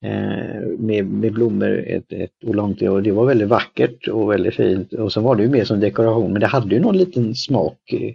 eh, 0.04 0.68
med, 0.78 1.06
med 1.06 1.32
blommor 1.32 1.84
ett, 1.86 2.12
ett 2.12 2.44
olångt 2.44 2.82
och 2.82 3.02
det 3.02 3.12
var 3.12 3.26
väldigt 3.26 3.48
vackert 3.48 4.08
och 4.08 4.30
väldigt 4.30 4.54
fint. 4.54 4.92
Och 4.92 5.12
så 5.12 5.20
var 5.20 5.36
det 5.36 5.42
ju 5.42 5.48
mer 5.48 5.64
som 5.64 5.80
dekoration 5.80 6.32
men 6.32 6.40
det 6.40 6.46
hade 6.46 6.74
ju 6.74 6.80
någon 6.80 6.96
liten 6.96 7.34
smak 7.34 7.92
eh, 7.92 8.12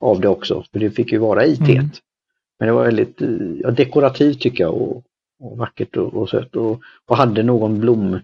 av 0.00 0.20
det 0.20 0.28
också 0.28 0.64
för 0.72 0.78
det 0.78 0.90
fick 0.90 1.12
ju 1.12 1.18
vara 1.18 1.44
i 1.44 1.56
teet. 1.56 1.68
Mm. 1.68 1.90
Men 2.58 2.66
det 2.66 2.72
var 2.72 2.84
väldigt 2.84 3.20
ja, 3.62 3.70
dekorativt 3.70 4.40
tycker 4.40 4.64
jag 4.64 4.74
och, 4.74 5.04
och 5.40 5.58
vackert 5.58 5.96
och, 5.96 6.14
och 6.14 6.28
sött 6.28 6.56
och, 6.56 6.80
och 7.06 7.16
hade 7.16 7.42
någon 7.42 7.80
blom 7.80 8.20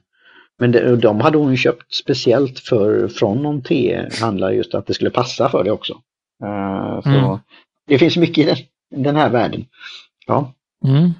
men 0.58 0.72
de, 0.72 0.96
de 0.96 1.20
hade 1.20 1.38
hon 1.38 1.56
köpt 1.56 1.94
speciellt 1.94 2.58
för, 2.58 3.08
från 3.08 3.42
någon 3.42 3.62
tehandlare 3.62 4.54
just 4.54 4.74
att 4.74 4.86
det 4.86 4.94
skulle 4.94 5.10
passa 5.10 5.48
för 5.48 5.64
det 5.64 5.70
också. 5.70 5.92
Uh, 6.44 7.00
så 7.02 7.08
mm. 7.08 7.38
Det 7.86 7.98
finns 7.98 8.16
mycket 8.16 8.38
i 8.38 8.44
den, 8.44 9.04
den 9.04 9.16
här 9.16 9.30
världen. 9.30 9.66
Ja. 10.26 10.54
Mm. 10.84 11.10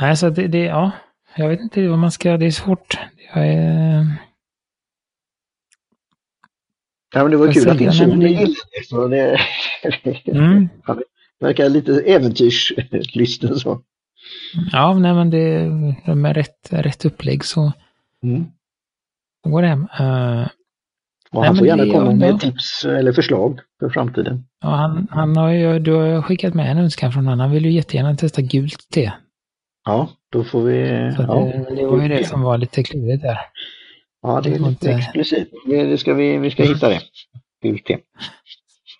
Nej, 0.00 0.16
så 0.16 0.30
det, 0.30 0.46
det, 0.46 0.64
ja, 0.64 0.90
jag 1.36 1.48
vet 1.48 1.60
inte 1.60 1.88
vad 1.88 1.98
man 1.98 2.12
ska, 2.12 2.36
det 2.36 2.46
är 2.46 2.50
svårt. 2.50 2.98
Jag 3.34 3.46
är... 3.46 4.06
Ja, 7.14 7.22
men 7.22 7.30
det 7.30 7.36
var 7.36 7.52
kul 7.52 7.70
att 7.70 7.78
din 7.78 7.92
son 7.92 8.20
gillade 8.20 9.08
det. 9.08 9.38
Det, 10.02 10.28
mm. 10.28 10.68
Verkar 11.44 11.68
lite 11.68 12.00
äventyrslysten 12.00 13.56
så. 13.56 13.82
Ja, 14.72 14.94
nej 14.94 15.14
men 15.14 15.30
det, 15.30 15.68
med 16.14 16.36
rätt, 16.36 16.68
rätt 16.70 17.04
upplägg 17.04 17.44
så 17.44 17.72
mm. 18.22 18.46
går 19.48 19.62
det 19.62 19.68
hem. 19.68 19.80
Uh, 20.00 20.48
och 21.30 21.44
han 21.44 21.56
får 21.56 21.66
gärna 21.66 21.92
komma 21.92 22.10
med 22.10 22.40
tips 22.40 22.84
eller 22.84 23.12
förslag 23.12 23.60
för 23.80 23.90
framtiden. 23.90 24.44
Ja, 24.62 24.68
han, 24.68 25.08
han 25.10 25.36
har 25.36 25.50
ju, 25.50 25.78
du 25.78 25.92
har 25.92 26.22
skickat 26.22 26.54
med 26.54 26.70
en 26.70 26.78
önskan 26.78 27.12
från 27.12 27.24
honom. 27.24 27.40
Han 27.40 27.50
vill 27.50 27.64
ju 27.64 27.72
jättegärna 27.72 28.16
testa 28.16 28.42
gult 28.42 28.88
te. 28.92 29.12
Ja, 29.84 30.08
då 30.32 30.44
får 30.44 30.62
vi... 30.62 31.12
Så 31.16 31.22
ja, 31.22 31.34
det, 31.34 31.76
det 31.76 31.86
var 31.86 32.02
ju 32.02 32.08
det 32.08 32.24
som 32.24 32.42
var 32.42 32.58
lite 32.58 32.82
klurigt 32.82 33.22
där. 33.22 33.38
Ja, 34.22 34.40
det 34.40 34.48
är 34.48 34.52
lite 34.52 34.68
inte... 34.68 34.90
explicit. 34.90 35.50
Det 35.66 35.98
ska 35.98 36.14
vi, 36.14 36.38
vi 36.38 36.50
ska 36.50 36.62
hitta 36.62 36.88
det. 36.88 37.00
Gult 37.62 37.84
te. 37.84 37.98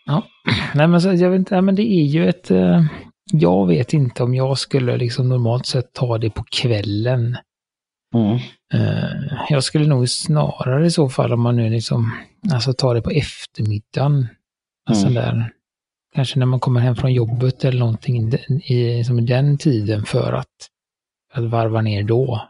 Ja, 0.04 0.26
nej 0.75 0.88
men 0.88 1.00
så, 1.00 1.12
jag 1.12 1.30
vet 1.30 1.38
inte, 1.38 1.61
men 1.61 1.75
det 1.75 1.82
är 1.82 2.04
ju 2.04 2.28
ett... 2.28 2.50
Uh, 2.50 2.84
jag 3.32 3.66
vet 3.66 3.92
inte 3.92 4.23
om 4.23 4.34
jag 4.34 4.58
skulle 4.58 4.96
liksom 4.96 5.28
normalt 5.28 5.66
sett 5.66 5.92
ta 5.92 6.18
det 6.18 6.30
på 6.30 6.44
kvällen. 6.50 7.37
Mm. 8.14 8.38
Uh, 8.75 9.42
jag 9.49 9.64
skulle 9.64 9.87
nog 9.87 10.08
snarare 10.08 10.87
i 10.87 10.90
så 10.90 11.08
fall 11.08 11.32
om 11.32 11.40
man 11.40 11.56
nu 11.56 11.70
liksom, 11.70 12.12
alltså 12.52 12.73
ta 12.73 12.94
det 12.94 13.02
på 13.02 13.11
eftermiddagen. 13.11 14.28
Alltså 14.88 15.06
mm. 15.06 15.14
där, 15.14 15.50
kanske 16.14 16.38
när 16.38 16.46
man 16.46 16.61
kommer 16.61 16.80
hem 16.80 16.96
från 16.96 17.12
jobbet 17.12 17.64
eller 17.64 17.78
någonting 17.78 18.32
i, 18.32 18.99
i 18.99 19.04
som 19.04 19.26
den 19.26 19.58
tiden 19.58 20.04
för 20.04 20.32
att, 20.32 20.68
att 21.32 21.44
varva 21.44 21.80
ner 21.80 22.02
då. 22.02 22.49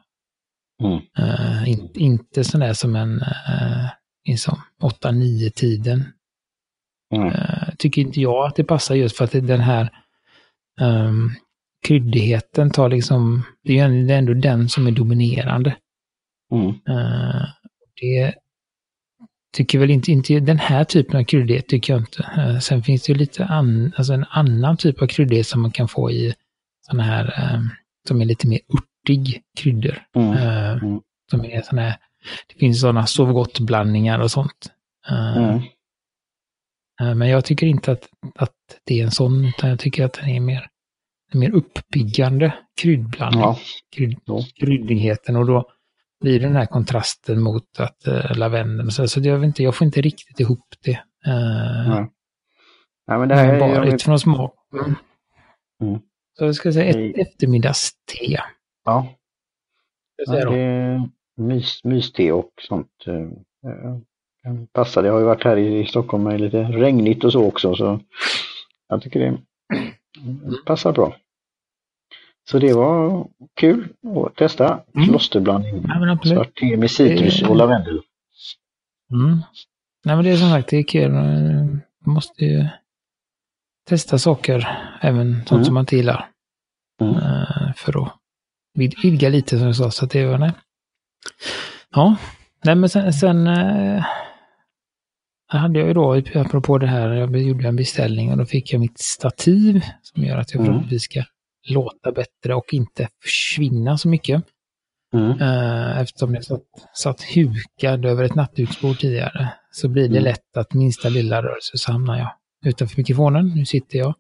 Mm. 0.83 1.01
Uh, 1.19 1.69
in, 1.69 1.91
inte 1.95 2.45
sådär 2.45 2.73
som 2.73 2.97
en 2.97 3.15
uh, 3.15 3.89
liksom 4.29 4.61
8-9 4.83 5.51
tiden. 5.51 6.05
Mm. 7.15 7.29
Uh, 7.29 7.75
tycker 7.79 8.03
inte 8.03 8.21
jag 8.21 8.47
att 8.47 8.57
det 8.57 8.65
passar 8.65 8.95
just 8.95 9.17
för 9.17 9.25
att 9.25 9.33
den 9.33 9.61
här 9.61 9.91
um, 10.81 11.35
kryddigheten 11.87 12.71
tar 12.71 12.89
liksom, 12.89 13.43
det 13.65 13.79
är 13.79 13.89
ju 13.89 14.11
ändå 14.11 14.35
den 14.35 14.69
som 14.69 14.87
är 14.87 14.91
dominerande. 14.91 15.77
Mm. 16.53 16.69
Uh, 16.69 17.45
det 18.01 18.35
tycker 19.57 19.79
väl 19.79 19.91
inte, 19.91 20.13
inte 20.13 20.41
den 20.41 20.59
här 20.59 20.85
typen 20.85 21.21
av 21.21 21.25
kryddighet 21.25 21.69
tycker 21.69 21.93
jag 21.93 22.03
inte. 22.03 22.31
Uh, 22.39 22.59
sen 22.59 22.83
finns 22.83 23.03
det 23.03 23.13
ju 23.13 23.19
lite 23.19 23.45
an, 23.45 23.93
alltså 23.97 24.13
en 24.13 24.25
annan 24.31 24.77
typ 24.77 25.03
av 25.03 25.07
kryddighet 25.07 25.47
som 25.47 25.63
man 25.63 25.71
kan 25.71 25.89
få 25.89 26.11
i 26.11 26.35
sådana 26.87 27.03
här, 27.03 27.55
um, 27.55 27.71
som 28.09 28.21
är 28.21 28.25
lite 28.25 28.49
mer 28.49 28.61
urtig 28.69 29.43
kryddor. 29.59 30.03
Mm. 30.17 30.33
Uh. 30.33 30.99
Som 31.31 31.45
är 31.45 31.63
sådana 31.63 31.83
här, 31.83 31.97
det 32.49 32.59
finns 32.59 32.81
sådana 32.81 33.07
sov 33.07 33.33
gott-blandningar 33.33 34.19
och 34.19 34.31
sånt. 34.31 34.71
Mm. 35.11 35.61
Eh, 37.01 37.15
men 37.15 37.29
jag 37.29 37.45
tycker 37.45 37.67
inte 37.67 37.93
att, 37.93 38.09
att 38.35 38.55
det 38.85 39.01
är 39.01 39.05
en 39.05 39.11
sån, 39.11 39.45
utan 39.45 39.71
jag 39.71 39.79
tycker 39.79 40.05
att 40.05 40.13
den 40.13 40.29
är 40.29 40.41
mer, 40.41 40.69
en 41.33 41.41
mer 41.41 41.51
uppiggande 41.55 42.55
kryddblandning. 42.81 43.41
Ja. 43.41 43.59
Krydd, 43.97 44.19
kryddigheten 44.61 45.37
och 45.37 45.47
då 45.47 45.71
blir 46.21 46.41
den 46.41 46.57
här 46.57 46.67
kontrasten 46.67 47.43
mot 47.43 47.81
att 47.81 48.09
uh, 48.09 48.37
lavendeln 48.37 48.91
så, 48.91 49.09
så 49.09 49.21
jag, 49.21 49.39
vet 49.39 49.47
inte, 49.47 49.63
jag 49.63 49.75
får 49.75 49.85
inte 49.85 50.01
riktigt 50.01 50.41
ihop 50.41 50.75
det. 50.85 51.01
Uh, 51.27 51.89
ja. 51.89 52.09
ja. 53.07 53.19
men 53.19 53.29
det 53.29 53.35
här 53.35 53.61
bara 53.61 53.75
jag... 53.75 53.89
utifrån 53.89 54.19
smak. 54.19 54.55
Mm. 54.73 54.95
Mm. 55.83 56.01
Så 56.39 56.45
jag 56.45 56.55
ska 56.55 56.73
säga 56.73 56.91
ett 56.91 57.29
eftermiddagste. 57.29 58.15
Ja. 58.19 58.45
ja 58.85 59.15
det 60.27 60.61
är 60.61 61.09
mys, 61.37 61.85
myste 61.85 62.33
och 62.33 62.53
sånt. 62.61 63.05
Passar. 64.73 65.03
Det 65.03 65.09
har 65.09 65.19
ju 65.19 65.25
varit 65.25 65.45
här 65.45 65.57
i 65.57 65.87
Stockholm 65.87 66.25
med 66.25 66.41
lite 66.41 66.63
regnigt 66.63 67.25
och 67.25 67.33
så 67.33 67.45
också 67.45 67.75
så 67.75 68.01
jag 68.89 69.03
tycker 69.03 69.21
det 69.21 69.39
passar 70.65 70.93
bra. 70.93 71.17
Så 72.51 72.59
det 72.59 72.73
var 72.73 73.29
kul 73.55 73.89
att 74.17 74.37
testa 74.37 74.81
mm. 74.95 75.09
klosterblandning. 75.09 75.85
Ja, 75.89 76.19
svart 76.25 76.55
te 76.55 76.77
med 76.77 76.91
citrus 76.91 77.43
och 77.43 77.57
lavendel. 77.57 78.01
Mm. 79.13 79.43
Nej 80.05 80.17
men 80.17 80.25
det 80.25 80.31
är 80.31 80.37
som 80.37 80.51
sagt, 80.51 80.69
det 80.69 80.77
är 80.77 80.83
kul. 80.83 81.11
Man 81.13 81.83
måste 82.15 82.45
ju 82.45 82.67
testa 83.89 84.19
saker, 84.19 84.69
även 85.01 85.35
sånt 85.35 85.51
mm. 85.51 85.65
som 85.65 85.75
man 85.75 85.83
inte 85.83 85.97
gillar. 85.97 86.31
Mm. 87.01 87.15
Uh, 87.15 87.73
för 87.77 88.03
att 88.03 88.13
vidga 89.03 89.29
lite 89.29 89.59
som 89.59 89.67
jag 89.67 89.77
sa, 89.77 89.91
så 89.91 90.05
att 90.05 90.11
det 90.11 90.27
var 90.27 90.39
nej. 90.39 90.53
Ja, 91.91 92.17
nej 92.65 92.75
men 92.75 92.89
sen, 92.89 93.13
sen 93.13 93.49
uh, 95.55 95.61
hade 95.61 95.79
jag 95.79 95.89
ju 95.89 95.95
då, 95.95 96.23
apropå 96.35 96.79
det 96.79 96.87
här, 96.87 97.09
jag 97.09 97.37
gjorde 97.37 97.69
en 97.69 97.77
beställning 97.77 98.31
och 98.31 98.39
då 98.39 98.47
fick 98.47 98.73
jag 98.73 98.81
mitt 98.81 98.99
stativ 98.99 99.85
som 100.03 100.25
gör 100.25 100.39
att 100.39 100.55
jag 100.55 100.61
mm. 100.61 100.73
förhoppningsvis 100.73 101.03
ska 101.03 101.23
låta 101.69 102.13
bättre 102.13 102.55
och 102.55 102.75
inte 102.75 103.09
försvinna 103.23 103.99
så 103.99 104.09
mycket. 104.09 104.45
Mm. 105.15 105.41
Uh, 105.41 106.01
eftersom 106.01 106.35
jag 106.35 106.45
satt, 106.45 106.63
satt 106.95 107.23
hukad 107.23 108.05
över 108.05 108.25
ett 108.25 108.35
nattduksbord 108.35 108.99
tidigare 108.99 109.49
så 109.71 109.89
blir 109.89 110.09
det 110.09 110.19
mm. 110.19 110.25
lätt 110.25 110.57
att 110.57 110.75
minsta 110.75 111.09
lilla 111.09 111.43
rörelse 111.43 111.79
så 111.79 111.93
hamnar 111.93 112.19
jag 112.19 112.31
utanför 112.67 112.97
mikrofonen. 112.97 113.53
Nu 113.55 113.65
sitter 113.65 113.99
jag 113.99 114.15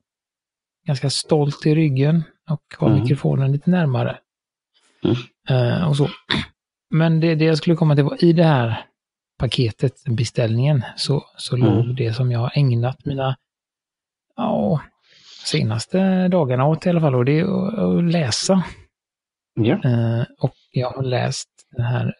ganska 0.86 1.10
stolt 1.10 1.66
i 1.66 1.74
ryggen 1.74 2.22
och 2.50 2.62
har 2.78 2.88
mm. 2.88 3.00
mikrofonen 3.00 3.52
lite 3.52 3.70
närmare. 3.70 4.18
Uh, 5.50 5.88
och 5.88 5.96
så. 5.96 6.08
Men 6.90 7.20
det, 7.20 7.34
det 7.34 7.44
jag 7.44 7.58
skulle 7.58 7.76
komma 7.76 7.94
till 7.94 8.04
var 8.04 8.24
i 8.24 8.32
det 8.32 8.44
här 8.44 8.86
paketet, 9.38 9.94
beställningen, 10.04 10.82
så, 10.96 11.24
så 11.36 11.56
mm. 11.56 11.68
låg 11.68 11.96
det 11.96 12.12
som 12.12 12.32
jag 12.32 12.38
har 12.38 12.52
ägnat 12.54 13.04
mina 13.04 13.36
ja, 14.36 14.80
senaste 15.44 16.28
dagarna 16.28 16.64
åt 16.64 16.86
i 16.86 16.88
alla 16.88 17.00
fall, 17.00 17.14
och 17.14 17.24
det 17.24 17.40
är 17.40 17.44
att, 17.44 17.78
att 17.78 18.04
läsa. 18.04 18.64
Ja. 19.54 19.74
Uh, 19.84 20.24
och 20.38 20.54
jag 20.70 20.90
har 20.90 21.02
läst 21.02 21.48
den 21.76 21.86
här 21.86 22.14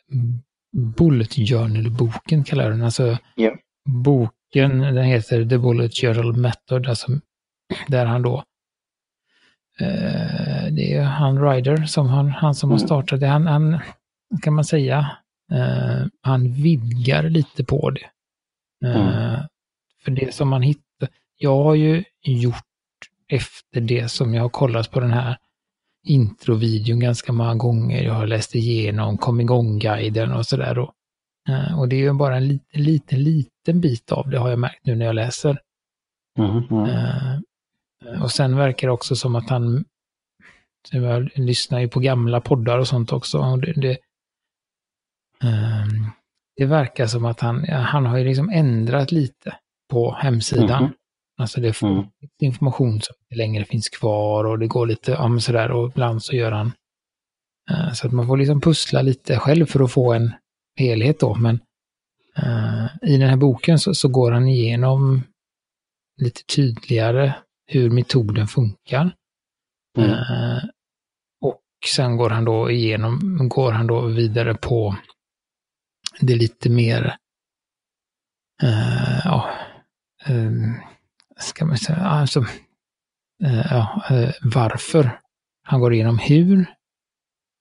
Bullet 0.97 1.35
Journal-boken, 1.35 2.45
kallar 2.45 2.65
jag 2.65 2.73
den. 2.73 2.83
Alltså, 2.83 3.19
ja. 3.35 3.57
boken, 3.89 4.79
den 4.79 5.05
heter 5.05 5.45
The 5.49 5.59
Bullet 5.59 5.95
Journal 5.95 6.37
Method, 6.37 6.87
alltså 6.87 7.13
där 7.89 8.07
han 8.07 8.23
då 8.23 8.37
uh, 9.81 10.67
det 10.71 10.95
är 10.95 11.03
han 11.03 11.51
Ryder, 11.51 11.87
som 11.87 12.09
han, 12.09 12.31
han 12.31 12.55
som 12.55 12.71
mm. 12.71 12.81
har 12.81 12.87
startat 12.87 13.21
det. 13.21 13.27
Han, 13.27 13.47
han, 13.47 13.81
kan 14.43 14.55
man 14.55 14.65
säga, 14.65 15.17
Uh, 15.53 16.07
han 16.21 16.53
vidgar 16.53 17.23
lite 17.23 17.65
på 17.65 17.91
det. 17.91 18.11
Uh, 18.89 18.97
mm. 18.97 19.41
För 20.05 20.11
det 20.11 20.35
som 20.35 20.49
man 20.49 20.63
hittar, 20.63 21.09
jag 21.37 21.65
har 21.65 21.75
ju 21.75 22.05
gjort 22.23 22.65
efter 23.29 23.81
det 23.81 24.09
som 24.09 24.35
jag 24.35 24.43
har 24.43 24.49
kollat 24.49 24.91
på 24.91 25.01
den 25.01 25.11
här 25.11 25.37
introvideon 26.07 27.01
ganska 27.01 27.33
många 27.33 27.55
gånger. 27.55 28.03
Jag 28.03 28.15
har 28.15 28.27
läst 28.27 28.55
igenom 28.55 29.19
kom 29.19 29.41
igång-guiden 29.41 30.33
och 30.33 30.47
sådär. 30.47 30.79
Och, 30.79 30.93
uh, 31.49 31.79
och 31.79 31.89
det 31.89 31.97
är 31.97 32.01
ju 32.01 32.13
bara 32.13 32.37
en 32.37 32.49
liten, 32.49 32.83
liten, 32.83 33.23
liten 33.23 33.81
bit 33.81 34.13
av 34.13 34.31
det 34.31 34.39
har 34.39 34.51
jag 34.51 34.59
märkt 34.59 34.87
nu 34.87 34.95
när 34.95 35.07
jag 35.07 35.15
läser. 35.15 35.59
Mm, 36.39 36.63
mm. 36.71 38.23
och 38.23 38.31
sen 38.31 38.57
verkar 38.57 38.89
det 38.89 38.93
också 38.93 39.17
som 39.17 39.37
att 39.37 39.51
han, 39.51 39.85
jag 40.91 41.31
lyssnar 41.39 41.81
ju 41.81 41.89
på 41.89 42.01
gamla 42.01 42.41
poddar 42.41 42.79
och 42.79 42.89
sånt 42.89 43.13
också. 43.13 43.39
Och 43.39 43.59
det, 43.59 43.73
det, 43.73 43.99
det 46.57 46.67
verkar 46.67 47.07
som 47.07 47.25
att 47.25 47.41
han, 47.41 47.69
han 47.69 48.07
har 48.07 48.19
ju 48.19 48.25
liksom 48.25 48.51
ändrat 48.51 49.13
lite 49.13 49.57
på 49.91 50.15
hemsidan. 50.15 50.83
Mm. 50.83 50.93
Alltså 51.39 51.61
det 51.61 51.73
får 51.73 51.91
mm. 51.91 52.05
information 52.43 53.01
som 53.01 53.15
inte 53.23 53.37
längre 53.37 53.65
finns 53.65 53.89
kvar 53.89 54.45
och 54.45 54.59
det 54.59 54.67
går 54.67 54.87
lite, 54.87 55.13
ja 55.13 55.39
sådär 55.41 55.71
och 55.71 55.89
ibland 55.89 56.23
så 56.23 56.37
gör 56.37 56.53
han 56.53 56.73
eh, 57.71 57.93
så 57.93 58.07
att 58.07 58.13
man 58.13 58.27
får 58.27 58.37
liksom 58.37 58.61
pussla 58.61 59.03
lite 59.03 59.39
själv 59.39 59.67
för 59.67 59.85
att 59.85 59.93
få 59.93 60.13
en 60.13 60.33
helhet 60.79 61.21
då. 61.21 61.35
Men 61.35 61.61
Uh, 62.39 62.87
I 63.03 63.17
den 63.17 63.29
här 63.29 63.37
boken 63.37 63.79
så, 63.79 63.95
så, 63.95 64.09
går 64.09 64.33
han 64.33 64.49
igenom 64.49 65.23
lite 66.23 66.45
tydligare 66.45 67.35
hur 67.67 67.91
metoden 67.91 68.47
funkar. 68.47 69.15
Mm. 69.99 70.11
Uh, 70.11 70.65
och 71.41 71.63
sen 71.87 72.17
går 72.17 72.31
han 72.31 72.45
då 72.45 72.71
igenom, 72.71 73.49
går 73.49 73.73
han 73.73 73.87
då 73.87 74.01
vidare 74.01 74.55
på 74.55 74.97
det 76.21 76.35
lite 76.35 76.71
mer, 76.71 77.17
uh, 78.63 79.21
ja, 79.25 79.51
um, 80.29 80.81
ska 81.39 81.65
man 81.65 81.79
säga, 81.79 81.99
alltså, 81.99 82.45
ja, 83.71 84.03
varför. 84.43 85.21
Han 85.67 85.81
går 85.81 85.95
igenom 85.95 86.19
hur, 86.19 86.67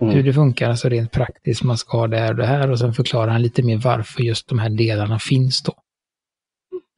Mm. 0.03 0.15
Hur 0.15 0.24
det 0.24 0.33
funkar, 0.33 0.69
alltså 0.69 0.89
rent 0.89 1.12
praktiskt, 1.12 1.63
man 1.63 1.77
ska 1.77 1.98
ha 1.98 2.07
det 2.07 2.17
här 2.17 2.29
och 2.29 2.36
det 2.36 2.45
här 2.45 2.72
och 2.72 2.79
sen 2.79 2.93
förklarar 2.93 3.31
han 3.31 3.41
lite 3.41 3.63
mer 3.63 3.77
varför 3.77 4.24
just 4.24 4.48
de 4.48 4.60
här 4.60 4.69
delarna 4.69 5.19
finns 5.19 5.62
då. 5.63 5.74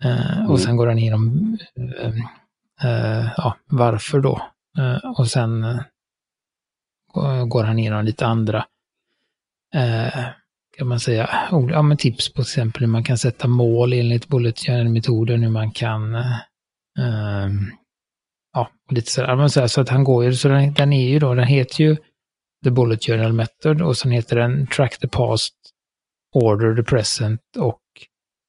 Uh, 0.06 0.38
mm. 0.38 0.52
Och 0.52 0.60
sen 0.60 0.78
går 0.78 0.88
han 0.88 1.00
igenom 1.00 1.58
uh, 1.80 2.18
uh, 2.86 3.30
ja, 3.38 3.58
varför 3.66 4.20
då. 4.20 4.42
och 5.18 5.28
sen 5.28 5.80
går 7.48 7.64
han 7.64 7.80
igenom 7.80 8.06
lite 8.06 8.26
andra, 8.26 8.66
kan 10.78 10.88
man 10.88 11.00
säga, 11.00 11.30
ja, 11.52 11.82
men 11.82 11.98
tips 11.98 12.34
på 12.34 12.34
till 12.34 12.42
exempel 12.42 12.82
hur 12.82 12.88
man 12.88 13.04
kan 13.04 13.18
sätta 13.18 13.48
mål 13.48 13.94
enligt 13.94 14.28
bullet 14.28 14.60
journal-metoden, 14.60 15.44
hur 15.44 15.50
man 15.50 15.72
kan 15.72 16.24
ja, 18.54 18.70
lite 18.92 19.12
sådär. 19.12 19.68
Så 19.68 19.82
att 19.82 19.90
han 19.90 20.04
går 20.04 20.24
ju, 20.24 20.34
så 20.34 20.48
den, 20.48 20.74
den 20.74 20.94
är 20.94 21.10
ju 21.10 21.20
då, 21.20 21.34
den 21.34 21.48
heter 21.48 21.84
ju 21.84 21.98
The 22.64 22.72
Bullet 22.72 23.06
Journal 23.06 23.34
Method 23.34 23.82
och 23.82 23.98
sen 23.98 24.12
heter 24.12 24.36
den 24.36 24.68
Track 24.68 25.00
the 25.00 25.08
Past, 25.08 25.54
Order 26.36 26.76
the 26.76 26.84
Present 26.84 27.42
och 27.58 27.82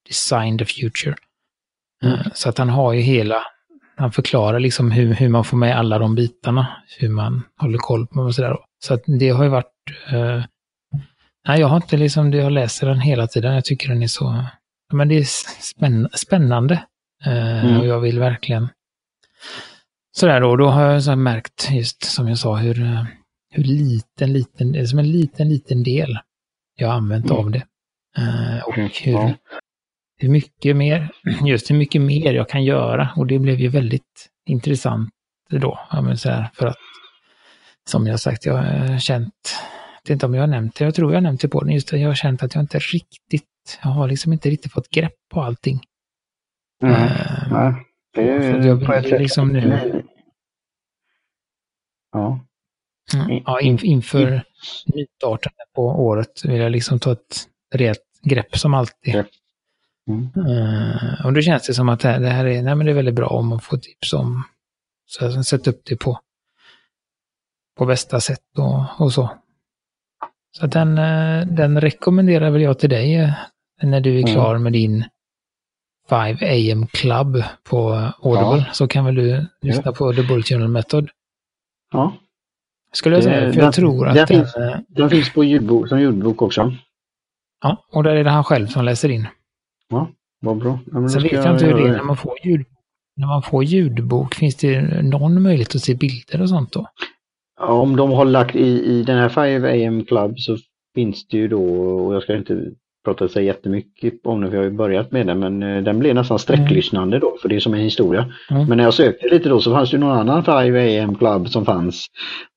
Design 0.09 0.59
the 0.59 0.65
Future. 0.65 1.15
Mm. 2.03 2.15
Eh, 2.15 2.27
så 2.35 2.49
att 2.49 2.59
han 2.59 2.69
har 2.69 2.93
ju 2.93 3.01
hela, 3.01 3.43
han 3.97 4.13
förklarar 4.13 4.61
liksom 4.61 4.91
hur, 4.91 5.15
hur 5.15 5.29
man 5.29 5.45
får 5.45 5.57
med 5.57 5.79
alla 5.79 5.99
de 5.99 6.15
bitarna, 6.15 6.67
hur 6.99 7.09
man 7.09 7.43
håller 7.61 7.79
koll 7.79 8.07
på 8.07 8.21
och 8.21 8.35
sådär. 8.35 8.57
Så 8.85 8.95
att 8.95 9.03
det 9.07 9.29
har 9.29 9.45
ju 9.45 9.51
varit, 9.51 9.73
eh, 10.13 10.45
nej 11.49 11.61
jag 11.61 11.67
har 11.67 11.77
inte 11.77 11.97
liksom, 11.97 12.33
jag 12.33 12.53
läser 12.53 12.87
den 12.87 13.01
hela 13.01 13.27
tiden, 13.27 13.55
jag 13.55 13.65
tycker 13.65 13.89
den 13.89 14.03
är 14.03 14.07
så, 14.07 14.45
men 14.93 15.09
det 15.09 15.15
är 15.15 15.25
spänn, 15.63 16.09
spännande. 16.13 16.83
Eh, 17.25 17.65
mm. 17.65 17.81
Och 17.81 17.87
jag 17.87 18.01
vill 18.01 18.19
verkligen, 18.19 18.69
sådär 20.17 20.41
då, 20.41 20.57
då 20.57 20.67
har 20.67 20.83
jag 20.83 21.03
så 21.03 21.17
märkt 21.17 21.71
just 21.71 22.05
som 22.05 22.29
jag 22.29 22.39
sa 22.39 22.57
hur, 22.57 22.83
eh, 22.83 23.05
hur 23.51 23.65
liten, 23.65 24.33
liten, 24.33 24.89
som 24.89 24.99
en 24.99 25.13
liten, 25.13 25.49
liten 25.49 25.83
del 25.83 26.19
jag 26.77 26.89
har 26.89 26.95
använt 26.95 27.31
mm. 27.31 27.37
av 27.37 27.51
det. 27.51 27.63
Uh, 28.19 28.63
och 28.69 28.79
mm. 28.79 28.91
hur, 29.03 29.37
hur 30.19 30.29
mycket 30.29 30.77
mer, 30.77 31.09
just 31.45 31.71
hur 31.71 31.77
mycket 31.77 32.03
mer 32.03 32.33
jag 32.33 32.49
kan 32.49 32.65
göra. 32.65 33.09
Och 33.17 33.27
det 33.27 33.39
blev 33.39 33.61
ju 33.61 33.69
väldigt 33.69 34.29
intressant 34.47 35.11
då. 35.51 35.79
Ja, 35.91 36.17
så 36.17 36.31
här, 36.31 36.51
för 36.55 36.67
att, 36.67 36.77
som 37.89 38.07
jag 38.07 38.21
sagt, 38.21 38.47
jag 38.47 38.55
har 38.55 38.99
känt, 38.99 39.57
vet 40.07 40.11
inte 40.11 40.27
om 40.27 40.35
jag 40.35 40.43
har 40.43 40.47
nämnt 40.47 40.77
det, 40.77 40.85
jag 40.85 40.95
tror 40.95 41.13
jag 41.13 41.17
har 41.17 41.23
nämnt 41.23 41.41
det 41.41 41.49
på 41.49 41.61
den, 41.61 41.73
just 41.73 41.89
det, 41.89 41.99
jag 41.99 42.09
har 42.09 42.15
känt 42.15 42.43
att 42.43 42.55
jag 42.55 42.63
inte 42.63 42.79
riktigt, 42.79 43.79
jag 43.83 43.91
har 43.91 44.09
liksom 44.09 44.33
inte 44.33 44.51
riktigt 44.51 44.73
fått 44.73 44.91
grepp 44.91 45.15
på 45.29 45.43
allting. 45.43 45.81
Mm. 46.83 46.95
Uh, 46.95 47.11
Nej, 47.51 47.75
det 48.15 48.31
är 48.31 48.67
jag, 48.67 48.87
på 48.87 48.93
ett 48.93 49.09
sätt. 49.09 49.21
Liksom 49.21 49.49
nu, 49.49 50.03
ja. 52.13 52.41
Mm. 53.15 53.43
Ja, 53.47 53.61
in, 53.61 53.79
inför 53.83 54.43
nystarten 54.87 55.53
på 55.75 55.83
året 55.83 56.45
vill 56.45 56.61
jag 56.61 56.73
liksom 56.73 56.99
ta 56.99 57.13
ett 57.13 57.49
rejält 57.75 58.01
grepp 58.23 58.59
som 58.59 58.75
alltid. 58.75 59.25
Mm. 60.09 60.31
Uh, 60.37 61.27
och 61.27 61.33
då 61.33 61.41
känns 61.41 61.67
det 61.67 61.75
som 61.75 61.89
att 61.89 62.01
det 62.01 62.09
här, 62.09 62.21
det 62.21 62.29
här 62.29 62.47
är, 62.47 62.63
nej, 62.63 62.75
men 62.75 62.87
det 62.87 62.93
är 62.93 62.97
väldigt 62.97 63.15
bra 63.15 63.27
om 63.27 63.49
man 63.49 63.61
får 63.61 63.77
tips 63.77 64.13
om 64.13 64.45
så 65.07 65.43
sätta 65.43 65.71
upp 65.71 65.83
det 65.85 65.97
på, 65.97 66.21
på 67.77 67.87
bästa 67.87 68.21
sätt 68.21 68.59
och, 68.59 69.01
och 69.01 69.13
så. 69.13 69.31
Så 70.61 70.67
den, 70.67 70.99
uh, 70.99 71.47
den 71.47 71.81
rekommenderar 71.81 72.51
väl 72.51 72.63
jag 72.63 72.79
till 72.79 72.91
dig 72.91 73.23
uh, 73.23 73.31
när 73.83 74.01
du 74.01 74.15
är 74.15 74.21
mm. 74.21 74.33
klar 74.33 74.59
med 74.59 74.73
din 74.73 75.05
5 76.09 76.37
AM 76.41 76.87
Club 76.87 77.43
på 77.69 78.11
Audible. 78.19 78.65
Ja. 78.67 78.73
Så 78.73 78.89
kan 78.89 79.05
väl 79.05 79.15
du 79.15 79.47
lyssna 79.63 79.83
ja. 79.85 79.93
på 79.93 80.13
The 80.13 80.23
Bullet 80.23 80.49
Journal 80.49 80.69
Method. 80.69 81.09
Ja, 81.93 82.17
skulle 82.93 83.17
jag 83.17 83.25
säga, 83.25 83.41
för 83.41 83.57
den, 83.57 83.65
jag 83.65 83.75
tror 83.75 84.09
att 84.09 84.15
den, 84.15 84.27
finns, 84.27 84.55
den 84.89 85.11
finns 85.11 85.33
på 85.33 85.45
ljudbok, 85.45 85.89
som 85.89 86.01
ljudbok 86.01 86.43
också. 86.43 86.73
Ja, 87.63 87.87
och 87.93 88.03
där 88.03 88.17
är 88.17 88.25
det 88.25 88.31
han 88.31 88.45
själv 88.45 88.67
som 88.67 88.85
läser 88.85 89.09
in. 89.09 89.29
Ja, 89.89 90.09
vad 90.41 90.59
bra. 90.59 90.79
Ja, 90.93 91.09
Sen 91.09 91.23
vet 91.23 91.33
jag 91.33 91.53
inte 91.53 91.67
hur 91.67 91.75
det 91.75 91.89
är 91.89 91.93
när 91.93 92.03
man 92.03 92.17
får 92.17 92.35
ljud, 92.45 92.67
när 93.17 93.27
man 93.27 93.43
får 93.43 93.65
ljudbok. 93.65 94.35
Finns 94.35 94.57
det 94.57 95.03
någon 95.03 95.43
möjlighet 95.43 95.75
att 95.75 95.83
se 95.83 95.95
bilder 95.95 96.43
och 96.43 96.49
sånt 96.49 96.73
då? 96.73 96.87
Om 97.61 97.97
de 97.97 98.13
har 98.13 98.25
lagt 98.25 98.57
i, 98.57 98.85
i 98.85 99.03
den 99.03 99.19
här 99.19 99.29
5 99.29 99.65
AM 99.65 100.05
Club 100.05 100.39
så 100.39 100.57
finns 100.95 101.29
det 101.29 101.37
ju 101.37 101.49
då, 101.49 101.63
och 101.63 102.15
jag 102.15 102.23
ska 102.23 102.37
inte 102.37 102.71
pratat 103.05 103.33
så 103.33 103.41
jättemycket 103.41 104.15
om 104.25 104.41
det, 104.41 104.47
för 104.47 104.57
jag 104.57 104.63
har 104.63 104.71
ju 104.71 104.77
börjat 104.77 105.13
med 105.13 105.27
den, 105.27 105.39
men 105.39 105.63
eh, 105.63 105.83
den 105.83 105.99
blev 105.99 106.15
nästan 106.15 106.39
sträcklyssnande 106.39 107.19
då, 107.19 107.37
för 107.43 107.49
det 107.49 107.57
är 107.57 107.61
som 107.61 107.75
en 107.75 107.81
historia. 107.81 108.33
Mm. 108.51 108.69
Men 108.69 108.77
när 108.77 108.85
jag 108.85 108.95
sökte 108.95 109.29
lite 109.29 109.49
då 109.49 109.61
så 109.61 109.71
fanns 109.71 109.91
det 109.91 109.99
någon 109.99 110.19
annan 110.19 110.45
5 110.45 110.75
AM 110.75 111.15
Club 111.15 111.49
som 111.49 111.65
fanns. 111.65 112.07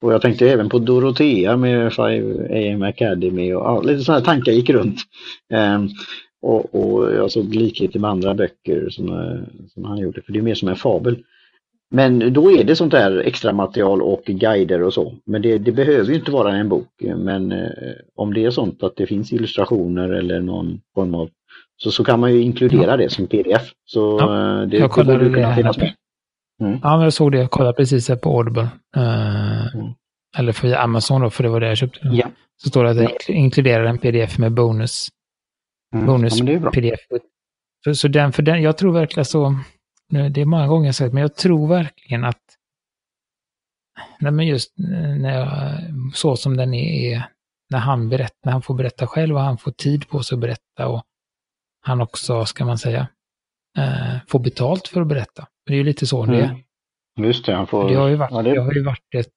Och 0.01 0.13
jag 0.13 0.21
tänkte 0.21 0.49
även 0.49 0.69
på 0.69 0.79
Dorotea 0.79 1.57
med 1.57 1.93
5 1.93 2.05
AM 2.49 2.83
Academy 2.83 3.53
och 3.53 3.61
ja, 3.61 3.81
lite 3.81 4.03
sådana 4.03 4.25
tankar 4.25 4.51
gick 4.51 4.69
runt. 4.69 4.99
Um, 5.53 5.89
och, 6.41 6.75
och, 6.75 7.13
jag 7.13 7.31
såg 7.31 7.55
likheter 7.55 7.99
med 7.99 8.09
andra 8.09 8.33
böcker 8.33 8.89
som, 8.89 9.09
eh, 9.09 9.39
som 9.73 9.85
han 9.85 9.97
gjorde, 9.97 10.21
för 10.21 10.33
det 10.33 10.39
är 10.39 10.43
mer 10.43 10.55
som 10.55 10.67
en 10.67 10.75
fabel. 10.75 11.15
Men 11.91 12.33
då 12.33 12.51
är 12.51 12.63
det 12.63 12.75
sånt 12.75 12.91
där 12.91 13.17
extra 13.17 13.53
material 13.53 14.01
och 14.01 14.23
guider 14.25 14.81
och 14.83 14.93
så. 14.93 15.13
Men 15.25 15.41
det, 15.41 15.57
det 15.57 15.71
behöver 15.71 16.09
ju 16.09 16.15
inte 16.15 16.31
vara 16.31 16.55
en 16.55 16.69
bok. 16.69 16.87
Men 17.15 17.51
eh, 17.51 17.67
om 18.15 18.33
det 18.33 18.45
är 18.45 18.51
sånt 18.51 18.83
att 18.83 18.95
det 18.95 19.07
finns 19.07 19.33
illustrationer 19.33 20.09
eller 20.09 20.39
någon 20.39 20.81
form 20.95 21.15
av 21.15 21.29
så, 21.77 21.91
så 21.91 22.03
kan 22.03 22.19
man 22.19 22.33
ju 22.33 22.41
inkludera 22.41 22.91
ja. 22.91 22.97
det 22.97 23.09
som 23.09 23.27
pdf. 23.27 23.71
Så 23.85 24.17
ja, 24.19 24.61
eh, 24.61 24.67
det, 24.67 24.77
jag 24.77 24.91
kollade 24.91 25.29
det, 25.29 25.33
kunna 25.33 25.55
finnas 25.55 25.77
med. 25.77 25.93
Mm. 26.61 26.79
Ja, 26.83 26.95
men 26.95 27.03
jag 27.03 27.13
såg 27.13 27.31
det. 27.31 27.37
Jag 27.37 27.51
kollade 27.51 27.73
precis 27.73 28.09
här 28.09 28.15
på 28.15 28.37
Audible. 28.37 28.69
Uh, 28.97 29.75
mm. 29.75 29.93
Eller 30.37 30.51
för 30.51 30.73
Amazon 30.73 31.21
då, 31.21 31.29
för 31.29 31.43
det 31.43 31.49
var 31.49 31.59
det 31.59 31.67
jag 31.67 31.77
köpte. 31.77 31.99
Ja. 32.03 32.27
Så 32.63 32.69
står 32.69 32.83
det 32.83 32.89
att 32.89 32.97
det 32.97 33.33
inkluderar 33.33 33.85
en 33.85 33.97
pdf 33.97 34.37
med 34.37 34.53
bonus. 34.53 35.07
Mm. 35.93 36.05
Bonus 36.05 36.41
pdf. 36.73 36.99
Så, 37.83 37.95
så 37.95 38.07
den, 38.07 38.31
för 38.31 38.43
den, 38.43 38.61
jag 38.61 38.77
tror 38.77 38.93
verkligen 38.93 39.25
så 39.25 39.55
det 40.09 40.41
är 40.41 40.45
många 40.45 40.67
gånger 40.67 40.85
jag 40.85 40.95
sagt, 40.95 41.13
men 41.13 41.21
jag 41.21 41.35
tror 41.35 41.67
verkligen 41.67 42.23
att 42.23 42.41
Nej, 44.19 44.31
men 44.31 44.47
just 44.47 44.73
när 44.77 45.39
jag, 45.39 45.49
så 46.13 46.35
som 46.35 46.57
den 46.57 46.73
är, 46.73 47.13
är, 47.13 47.23
när 47.69 47.79
han 47.79 48.09
berättar, 48.09 48.37
när 48.45 48.51
han 48.51 48.61
får 48.61 48.73
berätta 48.73 49.07
själv 49.07 49.35
och 49.35 49.41
han 49.41 49.57
får 49.57 49.71
tid 49.71 50.09
på 50.09 50.23
sig 50.23 50.35
att 50.35 50.39
berätta 50.39 50.87
och 50.87 51.03
han 51.81 52.01
också, 52.01 52.45
ska 52.45 52.65
man 52.65 52.77
säga, 52.77 53.07
eh, 53.77 54.17
får 54.27 54.39
betalt 54.39 54.87
för 54.87 55.01
att 55.01 55.07
berätta. 55.07 55.47
Det 55.65 55.73
är 55.73 55.77
ju 55.77 55.83
lite 55.83 56.07
så 56.07 56.23
mm. 56.23 56.35
det 56.35 56.43
är. 56.43 56.63
Just 57.25 57.45
det, 57.45 57.55
han 57.55 57.67
får... 57.67 57.89
Det 57.89 57.95
har 57.95 58.07
ju 58.07 58.15
varit, 58.15 58.31
ja, 58.31 58.41
det... 58.41 58.53
det... 58.53 58.61
har 58.61 58.73
ju 58.73 58.83
varit 58.83 59.15
ett 59.15 59.29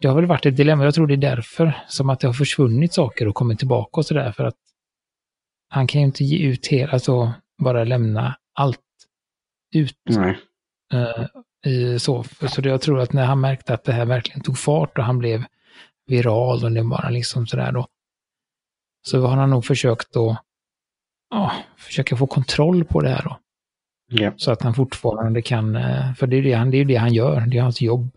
det 0.00 0.08
har 0.08 0.14
väl 0.14 0.26
varit 0.26 0.46
ett 0.46 0.56
dilemma. 0.56 0.84
Jag 0.84 0.94
tror 0.94 1.06
det 1.06 1.14
är 1.14 1.16
därför 1.16 1.84
som 1.88 2.10
att 2.10 2.20
det 2.20 2.26
har 2.26 2.34
försvunnit 2.34 2.92
saker 2.92 3.28
och 3.28 3.34
kommit 3.34 3.58
tillbaka 3.58 4.00
och 4.00 4.06
sådär. 4.06 4.32
För 4.32 4.44
att 4.44 4.56
han 5.68 5.86
kan 5.86 6.00
ju 6.00 6.06
inte 6.06 6.24
ge 6.24 6.46
ut 6.46 6.66
hela, 6.66 6.92
alltså 6.92 7.32
bara 7.62 7.84
lämna 7.84 8.36
allt 8.54 8.80
ut. 9.74 9.96
Uh, 10.94 11.26
i, 11.66 11.98
så, 11.98 12.24
så 12.48 12.60
jag 12.64 12.80
tror 12.80 13.00
att 13.00 13.12
när 13.12 13.24
han 13.24 13.40
märkte 13.40 13.74
att 13.74 13.84
det 13.84 13.92
här 13.92 14.06
verkligen 14.06 14.40
tog 14.40 14.58
fart 14.58 14.98
och 14.98 15.04
han 15.04 15.18
blev 15.18 15.44
viral 16.06 16.64
och 16.64 16.72
det 16.72 16.84
bara 16.84 17.10
liksom 17.10 17.46
sådär 17.46 17.72
då. 17.72 17.86
Så 19.06 19.26
har 19.26 19.36
han 19.36 19.50
nog 19.50 19.64
försökt 19.64 20.12
då, 20.12 20.36
ja, 21.30 21.52
försöka 21.76 22.16
få 22.16 22.26
kontroll 22.26 22.84
på 22.84 23.00
det 23.00 23.08
här 23.08 23.22
då. 23.24 23.38
Yeah. 24.20 24.34
Så 24.36 24.52
att 24.52 24.62
han 24.62 24.74
fortfarande 24.74 25.42
kan, 25.42 25.76
eh, 25.76 26.14
för 26.14 26.26
det 26.26 26.36
är 26.36 26.42
det 26.42 26.52
han, 26.52 26.70
det, 26.70 26.78
är 26.78 26.84
det 26.84 26.96
han 26.96 27.14
gör, 27.14 27.40
det 27.40 27.58
är 27.58 27.62
hans 27.62 27.80
jobb. 27.80 28.10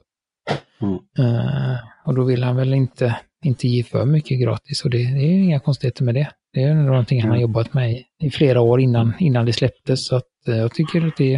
Mm. 0.81 0.93
Uh, 1.19 1.77
och 2.05 2.15
då 2.15 2.23
vill 2.23 2.43
han 2.43 2.55
väl 2.55 2.73
inte, 2.73 3.19
inte 3.43 3.67
ge 3.67 3.83
för 3.83 4.05
mycket 4.05 4.41
gratis 4.41 4.85
och 4.85 4.89
det, 4.89 4.97
det 4.97 5.23
är 5.23 5.43
inga 5.43 5.59
konstigheter 5.59 6.03
med 6.03 6.15
det. 6.15 6.31
Det 6.53 6.63
är 6.63 6.73
någonting 6.73 7.19
mm. 7.19 7.29
han 7.29 7.37
har 7.37 7.41
jobbat 7.41 7.73
med 7.73 8.03
i, 8.19 8.29
flera 8.29 8.61
år 8.61 8.81
innan, 8.81 9.13
innan 9.19 9.45
det 9.45 9.53
släpptes. 9.53 10.07
Så 10.07 10.15
att 10.15 10.29
uh, 10.49 10.55
jag 10.55 10.73
tycker 10.73 11.07
att 11.07 11.17
det, 11.17 11.33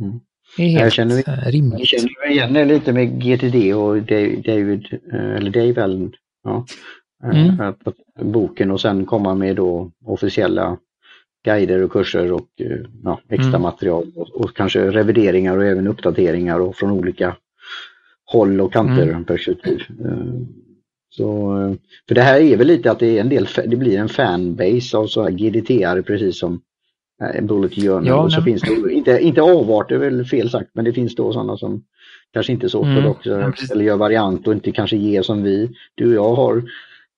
mm. 0.00 0.20
det 0.56 0.62
är 0.62 0.68
helt 0.68 0.82
jag 0.82 0.92
känner, 0.92 1.28
uh, 1.28 1.50
rimligt. 1.50 1.78
Jag 1.78 1.88
känner 1.88 2.30
igen 2.30 2.52
det 2.52 2.64
lite 2.64 2.92
med 2.92 3.22
GTD 3.22 3.74
och 3.74 4.02
David, 4.02 5.00
eller 5.12 5.50
Dave 5.50 5.82
Allen. 5.82 6.12
Ja. 6.44 6.66
Mm. 7.24 7.60
Att, 7.60 7.86
att, 7.88 8.24
boken 8.24 8.70
och 8.70 8.80
sen 8.80 9.06
komma 9.06 9.34
med 9.34 9.56
då 9.56 9.92
officiella 10.04 10.78
guider 11.44 11.82
och 11.82 11.92
kurser 11.92 12.32
och 12.32 12.48
ja, 13.04 13.20
extra 13.28 13.48
mm. 13.48 13.62
material 13.62 14.12
och, 14.16 14.28
och, 14.28 14.56
kanske 14.56 14.90
revideringar 14.90 15.56
och 15.56 15.64
även 15.64 15.86
uppdateringar 15.86 16.60
och 16.60 16.76
från 16.76 16.90
olika 16.90 17.36
håll 18.24 18.60
och 18.60 18.72
kanter 18.72 19.08
mm. 19.08 19.24
perspektiv. 19.24 19.82
Så, 21.18 21.76
för 22.08 22.14
det 22.14 22.22
här 22.22 22.40
är 22.40 22.56
väl 22.56 22.66
lite 22.66 22.90
att 22.90 22.98
det 22.98 23.16
är 23.16 23.20
en 23.20 23.28
del, 23.28 23.48
det 23.66 23.76
blir 23.76 23.98
en 23.98 24.08
fanbase 24.08 24.96
av 24.96 25.06
så 25.06 25.22
här 25.22 25.30
GDT-are 25.30 26.02
precis 26.02 26.38
som 26.38 26.60
eh, 27.22 27.44
Bullet 27.44 27.74
Journal. 27.74 28.06
Ja, 28.06 28.22
och 28.22 28.32
så 28.32 28.42
finns 28.42 28.62
det, 28.62 28.92
inte, 28.92 29.18
inte 29.20 29.42
avart, 29.42 29.88
det 29.88 29.94
är 29.94 29.98
väl 29.98 30.24
fel 30.24 30.50
sagt, 30.50 30.70
men 30.72 30.84
det 30.84 30.92
finns 30.92 31.14
då 31.14 31.32
sådana 31.32 31.56
som 31.56 31.84
kanske 32.32 32.52
inte 32.52 32.66
är 32.66 32.68
så 32.68 32.82
mm. 32.82 32.96
ortodoxa 32.96 33.34
mm, 33.34 33.52
eller 33.72 33.84
gör 33.84 33.96
variant 33.96 34.46
och 34.46 34.52
inte 34.52 34.72
kanske 34.72 34.96
ger 34.96 35.22
som 35.22 35.42
vi, 35.42 35.70
du 35.94 36.18
och 36.18 36.24
jag 36.24 36.34
har 36.34 36.62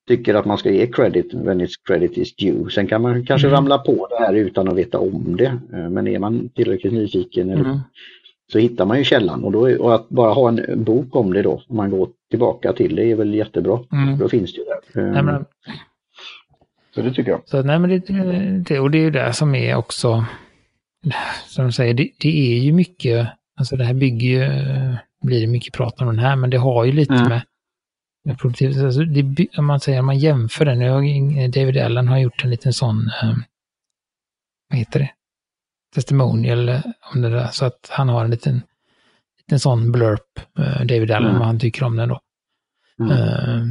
tycker 0.09 0.35
att 0.35 0.45
man 0.45 0.59
ska 0.59 0.71
ge 0.71 0.87
credit 0.87 1.35
when 1.35 1.61
it's 1.61 1.75
credit 1.85 2.19
is 2.19 2.37
due. 2.37 2.71
Sen 2.71 2.87
kan 2.87 3.03
man 3.03 3.27
kanske 3.27 3.49
mm. 3.49 3.57
ramla 3.57 3.79
på 3.79 4.07
det 4.11 4.25
här 4.25 4.35
utan 4.35 4.69
att 4.69 4.77
veta 4.77 4.99
om 4.99 5.37
det. 5.39 5.59
Eh, 5.73 5.91
men 5.91 6.09
är 6.09 6.19
man 6.19 6.49
tillräckligt 6.49 6.93
nyfiken 6.93 7.51
mm. 7.51 7.79
så 8.53 8.59
hittar 8.59 8.87
man 8.87 8.99
ju 8.99 9.05
källan 9.05 9.45
och, 9.45 9.53
då, 9.53 9.77
och 9.79 9.95
att 9.95 10.09
bara 10.09 10.33
ha 10.33 10.49
en 10.49 10.85
bok 10.85 11.17
om 11.17 11.33
det 11.33 11.43
då, 11.43 11.63
om 11.69 11.77
man 11.77 11.91
går 11.91 12.09
tillbaka 12.31 12.73
till 12.73 12.97
det 12.97 13.11
är 13.11 13.14
väl 13.14 13.35
jättebra. 13.35 13.81
Mm. 13.93 14.19
Då 14.19 14.29
finns 14.29 14.53
det 14.53 14.59
ju 14.59 14.64
där. 14.64 15.12
Nej, 15.12 15.23
men, 15.23 15.45
så 16.95 17.03
det 17.03 17.14
tycker 17.14 17.31
jag. 17.31 17.43
Så, 17.45 17.62
nej, 17.62 17.79
men 17.79 17.90
det, 17.90 17.99
det, 18.69 18.81
och 18.81 18.90
det 18.90 18.99
är 18.99 19.03
ju 19.03 19.11
det 19.11 19.33
som 19.33 19.55
är 19.55 19.75
också, 19.75 20.25
som 21.47 21.66
du 21.66 21.73
säger, 21.73 21.95
det, 21.95 22.11
det, 22.21 22.57
är 22.57 22.59
ju 22.59 22.73
mycket, 22.73 23.29
alltså 23.57 23.77
det 23.77 23.85
här 23.85 23.95
bygger 23.95 24.29
ju, 24.29 24.49
blir 25.23 25.40
det 25.40 25.47
mycket 25.47 25.75
prat 25.75 26.01
om 26.01 26.07
den 26.07 26.19
här, 26.19 26.37
men 26.37 26.51
det 26.51 26.57
har 26.57 26.85
ju 26.85 26.93
lite 26.93 27.14
mm. 27.14 27.40
med 28.25 28.38
produktivitet. 28.38 28.85
Alltså 28.85 29.05
det, 29.05 29.47
om 29.59 29.66
man 29.66 29.81
säger, 29.81 30.01
om 30.01 30.07
man 30.07 30.19
jämför 30.19 30.64
den, 30.64 30.79
nu 30.79 31.49
David 31.49 31.79
Allen 31.79 32.09
har 32.09 32.19
gjort 32.19 32.45
en 32.45 32.51
liten 32.51 32.73
sån, 32.73 33.11
eh, 33.23 33.35
vad 34.69 34.79
heter 34.79 35.01
det, 35.01 35.11
testimonial 35.95 36.81
om 37.14 37.23
det 37.23 37.31
där, 37.31 37.47
så 37.47 37.64
att 37.64 37.88
han 37.90 38.09
har 38.09 38.25
en 38.25 38.31
liten, 38.31 38.62
liten 39.51 39.61
sån 39.61 39.93
blurp, 39.93 40.39
eh, 40.59 40.87
David 40.87 41.11
Allen, 41.11 41.29
mm. 41.29 41.39
vad 41.39 41.47
han 41.47 41.59
tycker 41.59 41.85
om 41.85 41.97
den 41.97 42.09
då. 42.09 42.21
Mm. 43.01 43.13
Uh, 43.13 43.67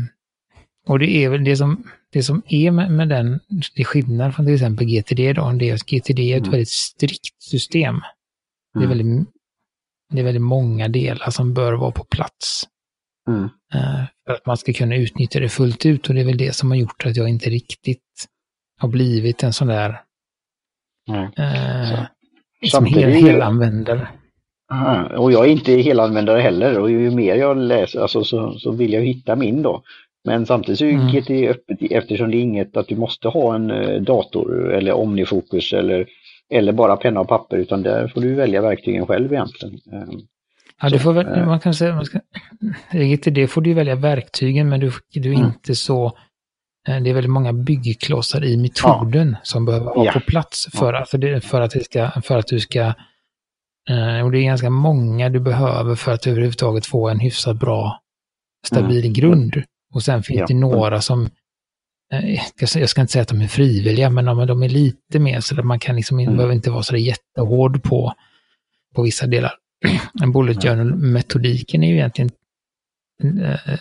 och 0.87 0.99
det 0.99 1.09
är 1.09 1.29
väl 1.29 1.43
det 1.43 1.57
som, 1.57 1.83
det 2.11 2.23
som 2.23 2.41
är 2.47 2.71
med, 2.71 2.91
med 2.91 3.09
den, 3.09 3.39
det 3.75 3.81
är 3.81 3.85
skillnad 3.85 4.35
från 4.35 4.45
till 4.45 4.55
exempel 4.55 4.87
GTD 4.87 5.33
då, 5.33 5.51
det 5.51 5.69
är 5.69 5.73
att 5.73 5.85
GTD 5.85 6.19
är 6.19 6.37
ett 6.37 6.39
mm. 6.39 6.51
väldigt 6.51 6.69
strikt 6.69 7.41
system. 7.43 8.01
Det, 8.73 8.79
är 8.79 8.85
mm. 8.85 8.97
väldigt, 8.97 9.27
det 10.13 10.19
är 10.19 10.23
väldigt 10.23 10.41
många 10.41 10.87
delar 10.87 11.29
som 11.29 11.53
bör 11.53 11.73
vara 11.73 11.91
på 11.91 12.03
plats. 12.03 12.63
Uh, 13.29 13.47
för 14.25 14.33
att 14.33 14.45
man 14.45 14.57
ska 14.57 14.73
kunna 14.73 14.95
utnyttja 14.95 15.39
det 15.39 15.49
fullt 15.49 15.85
ut 15.85 16.07
och 16.07 16.15
det 16.15 16.21
är 16.21 16.25
väl 16.25 16.37
det 16.37 16.55
som 16.55 16.71
har 16.71 16.77
gjort 16.77 17.05
att 17.05 17.15
jag 17.15 17.29
inte 17.29 17.49
riktigt 17.49 18.27
har 18.79 18.89
blivit 18.89 19.43
en 19.43 19.53
sån 19.53 19.67
där 19.67 20.01
uh, 21.09 22.05
som 22.71 22.85
hel, 22.85 23.11
helanvändare. 23.11 24.07
Och 25.17 25.31
jag 25.31 25.45
är 25.45 25.49
inte 25.49 25.71
helanvändare 25.71 26.41
heller 26.41 26.79
och 26.79 26.91
ju 26.91 27.11
mer 27.11 27.35
jag 27.35 27.57
läser 27.57 28.01
alltså, 28.01 28.23
så, 28.23 28.53
så 28.59 28.71
vill 28.71 28.93
jag 28.93 29.01
hitta 29.01 29.35
min 29.35 29.61
då. 29.61 29.83
Men 30.25 30.45
samtidigt 30.45 30.79
så 30.79 30.85
är 30.85 30.91
mm. 30.91 31.07
GT 31.07 31.29
öppet 31.29 31.77
eftersom 31.91 32.31
det 32.31 32.37
är 32.37 32.41
inget 32.41 32.77
att 32.77 32.87
du 32.87 32.95
måste 32.95 33.27
ha 33.27 33.55
en 33.55 33.71
eh, 33.71 34.01
dator 34.01 34.73
eller 34.73 34.93
Omnifokus 34.93 35.73
eller, 35.73 36.07
eller 36.49 36.71
bara 36.71 36.97
penna 36.97 37.19
och 37.19 37.27
papper 37.27 37.57
utan 37.57 37.83
där 37.83 38.07
får 38.07 38.21
du 38.21 38.33
välja 38.33 38.61
verktygen 38.61 39.07
själv 39.07 39.33
egentligen. 39.33 39.79
Ehm, 39.91 40.19
ja, 40.81 40.89
du 40.89 40.99
får 40.99 41.13
väl, 41.13 41.27
eh. 41.27 41.45
man 41.45 41.59
kan 41.59 41.73
säga, 41.73 41.95
man 41.95 42.05
ska, 42.05 42.19
GTD 42.91 43.47
får 43.49 43.61
du 43.61 43.73
välja 43.73 43.95
verktygen 43.95 44.69
men 44.69 44.79
du, 44.79 44.91
du 45.13 45.29
är 45.31 45.35
mm. 45.35 45.47
inte 45.47 45.75
så, 45.75 46.05
eh, 46.87 47.01
det 47.01 47.09
är 47.09 47.13
väldigt 47.13 47.31
många 47.31 47.53
byggklossar 47.53 48.45
i 48.45 48.57
metoden 48.57 49.29
ja. 49.31 49.37
som 49.43 49.65
behöver 49.65 49.85
vara 49.85 50.05
ja. 50.05 50.11
på 50.11 50.19
plats 50.19 50.67
för, 50.77 50.93
ja. 50.93 51.05
för, 51.05 51.17
det, 51.17 51.41
för, 51.41 51.61
att 51.61 51.71
det 51.71 51.83
ska, 51.83 52.09
för 52.23 52.37
att 52.37 52.47
du 52.47 52.59
ska, 52.59 52.93
och 54.23 54.31
det 54.31 54.39
är 54.39 54.43
ganska 54.43 54.69
många 54.69 55.29
du 55.29 55.39
behöver 55.39 55.95
för 55.95 56.11
att 56.11 56.27
överhuvudtaget 56.27 56.85
få 56.85 57.09
en 57.09 57.19
hyfsat 57.19 57.59
bra 57.59 57.99
stabil 58.65 59.05
mm. 59.05 59.13
grund. 59.13 59.63
Och 59.93 60.03
sen 60.03 60.23
finns 60.23 60.39
ja. 60.39 60.45
det 60.47 60.53
några 60.53 61.01
som, 61.01 61.29
eh, 62.13 62.41
jag 62.59 62.89
ska 62.89 63.01
inte 63.01 63.13
säga 63.13 63.21
att 63.21 63.27
de 63.27 63.41
är 63.41 63.47
frivilliga, 63.47 64.09
men 64.09 64.25
de 64.25 64.63
är 64.63 64.69
lite 64.69 65.19
mer 65.19 65.39
så 65.39 65.59
att 65.59 65.65
man 65.65 65.79
kan 65.79 65.95
liksom, 65.95 66.19
mm. 66.19 66.35
behöver 66.35 66.53
inte 66.53 66.71
vara 66.71 66.83
så 66.83 66.97
jättehård 66.97 67.83
på, 67.83 68.13
på 68.95 69.01
vissa 69.01 69.27
delar. 69.27 69.53
En 70.21 70.31
bullet 70.31 70.63
journal-metodiken 70.63 71.83
är 71.83 71.87
ju 71.87 71.95
egentligen 71.95 72.31
eh, 73.43 73.79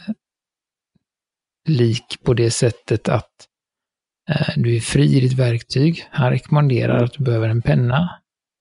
lik 1.68 2.18
på 2.23 2.35
det 2.35 2.51
sättet 2.51 3.09
att 3.09 3.31
eh, 4.31 4.49
du 4.57 4.77
är 4.77 4.81
fri 4.81 5.16
i 5.16 5.21
ditt 5.21 5.38
verktyg. 5.38 6.07
Han 6.11 6.31
rekommenderar 6.31 6.94
mm. 6.94 7.05
att 7.05 7.12
du 7.12 7.25
behöver 7.25 7.49
en 7.49 7.62
penna, 7.62 8.21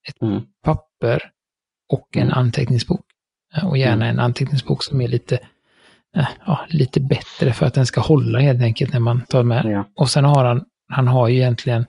ett 0.10 0.22
mm. 0.22 0.42
papper 0.64 1.32
och 1.90 2.18
en 2.18 2.24
mm. 2.24 2.38
anteckningsbok. 2.38 3.06
Och 3.64 3.78
gärna 3.78 4.06
mm. 4.06 4.10
en 4.10 4.20
anteckningsbok 4.20 4.84
som 4.84 5.02
är 5.02 5.08
lite 5.08 5.40
Eh, 6.18 6.28
ja, 6.46 6.66
lite 6.70 7.00
bättre 7.00 7.54
för 7.54 7.66
att 7.66 7.74
den 7.74 7.86
ska 7.86 8.02
hålla 8.02 8.40
helt 8.40 8.62
enkelt 8.62 8.94
när 8.94 9.00
man 9.00 9.22
tar 9.22 9.44
med. 9.44 9.66
Ja. 9.66 9.86
Och 9.96 10.10
sen 10.10 10.26
har 10.26 10.46
han, 10.46 10.66
han 10.90 11.08
har 11.08 11.28
ju 11.28 11.36
egentligen, 11.36 11.86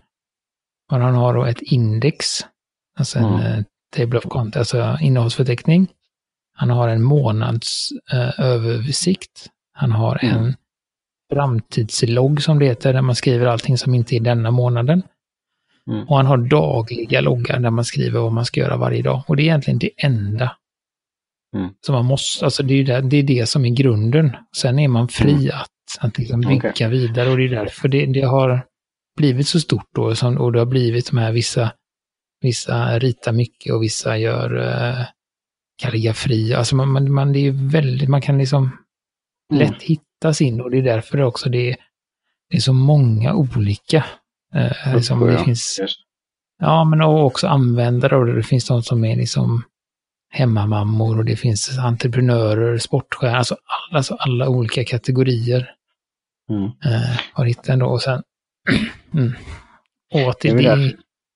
han 0.89 1.15
har 1.15 1.35
då 1.35 1.45
ett 1.45 1.63
index, 1.63 2.27
alltså 2.99 3.19
en 3.19 3.25
mm. 3.25 3.65
table 3.97 4.19
of 4.19 4.25
content, 4.25 4.57
alltså 4.57 4.99
innehållsförteckning. 5.01 5.89
Han 6.55 6.71
har 6.71 6.89
en 6.89 7.03
månadsöversikt. 7.03 9.47
Uh, 9.47 9.51
han 9.73 9.93
har 9.93 10.25
mm. 10.25 10.37
en 10.37 10.55
framtidslogg 11.33 12.43
som 12.43 12.59
det 12.59 12.67
heter, 12.67 12.93
där 12.93 13.03
man 13.03 13.15
skriver 13.15 13.47
allting 13.47 13.79
som 13.79 13.95
inte 13.95 14.17
är 14.17 14.21
denna 14.21 14.51
månaden. 14.51 15.03
Mm. 15.88 16.09
Och 16.09 16.16
han 16.16 16.27
har 16.27 16.37
dagliga 16.37 17.20
loggar 17.20 17.59
där 17.59 17.70
man 17.70 17.85
skriver 17.85 18.20
vad 18.20 18.33
man 18.33 18.44
ska 18.44 18.61
göra 18.61 18.77
varje 18.77 19.03
dag. 19.03 19.22
Och 19.27 19.37
det 19.37 19.42
är 19.42 19.44
egentligen 19.44 19.79
det 19.79 19.90
enda 19.96 20.57
Mm. 21.57 21.70
Så 21.81 21.92
man 21.92 22.05
måste, 22.05 22.44
alltså 22.44 22.62
det 22.62 22.74
är, 22.74 22.85
det, 22.85 23.01
det 23.01 23.16
är 23.16 23.22
det 23.22 23.46
som 23.48 23.64
är 23.64 23.70
grunden. 23.70 24.37
Sen 24.57 24.79
är 24.79 24.88
man 24.88 25.09
fri 25.09 25.33
mm. 25.33 25.51
att, 25.55 25.98
att 26.01 26.18
liksom 26.18 26.40
bygga 26.40 26.70
okay. 26.70 26.88
vidare 26.88 27.31
och 27.31 27.37
det 27.37 27.44
är 27.44 27.48
därför 27.48 27.88
det, 27.88 28.07
det 28.07 28.22
har 28.22 28.66
blivit 29.16 29.48
så 29.48 29.61
stort 29.61 29.88
då 29.94 30.14
som, 30.14 30.38
och 30.38 30.53
det 30.53 30.59
har 30.59 30.66
blivit 30.66 31.11
de 31.11 31.18
här 31.18 31.33
vissa, 31.33 31.72
vissa 32.40 32.98
ritar 32.98 33.33
mycket 33.33 33.74
och 33.74 33.83
vissa 33.83 34.18
gör 34.18 34.57
uh, 34.57 35.05
kalligrafi. 35.83 36.55
Alltså 36.55 36.77
man, 36.77 36.88
man, 36.92 37.12
man, 37.12 37.33
det 37.33 37.38
är 37.38 37.70
väldigt, 37.70 38.09
man 38.09 38.20
kan 38.20 38.38
liksom 38.38 38.70
mm. 39.53 39.62
lätt 39.62 39.83
hitta 39.83 40.35
sin 40.35 40.61
och 40.61 40.70
det 40.70 40.79
är 40.79 40.83
därför 40.83 41.22
också 41.22 41.48
det, 41.48 41.77
det 42.51 42.57
är 42.57 42.61
så 42.61 42.72
många 42.72 43.35
olika. 43.35 44.05
Uh, 44.57 44.95
liksom, 44.95 45.27
det 45.27 45.45
finns, 45.45 45.81
ja, 46.59 46.85
men 46.85 47.03
också 47.03 47.47
användare 47.47 48.17
och 48.17 48.27
det 48.27 48.43
finns 48.43 48.67
de 48.67 48.83
som 48.83 49.05
är 49.05 49.17
liksom 49.17 49.63
hemmamammor 50.31 51.19
och 51.19 51.25
det 51.25 51.37
finns 51.37 51.79
entreprenörer, 51.79 52.79
sportstjärnor, 52.79 53.37
alltså 53.37 53.55
alla, 53.55 53.99
alltså 53.99 54.15
alla 54.15 54.49
olika 54.49 54.85
kategorier. 54.85 55.75
Mm. 56.51 56.65
Eh, 56.65 57.21
har 57.33 57.45
hittat 57.45 57.69
ändå 57.69 57.87
och 57.87 58.03
sen... 58.03 58.23
mm. 59.15 59.33
Det 60.13 60.25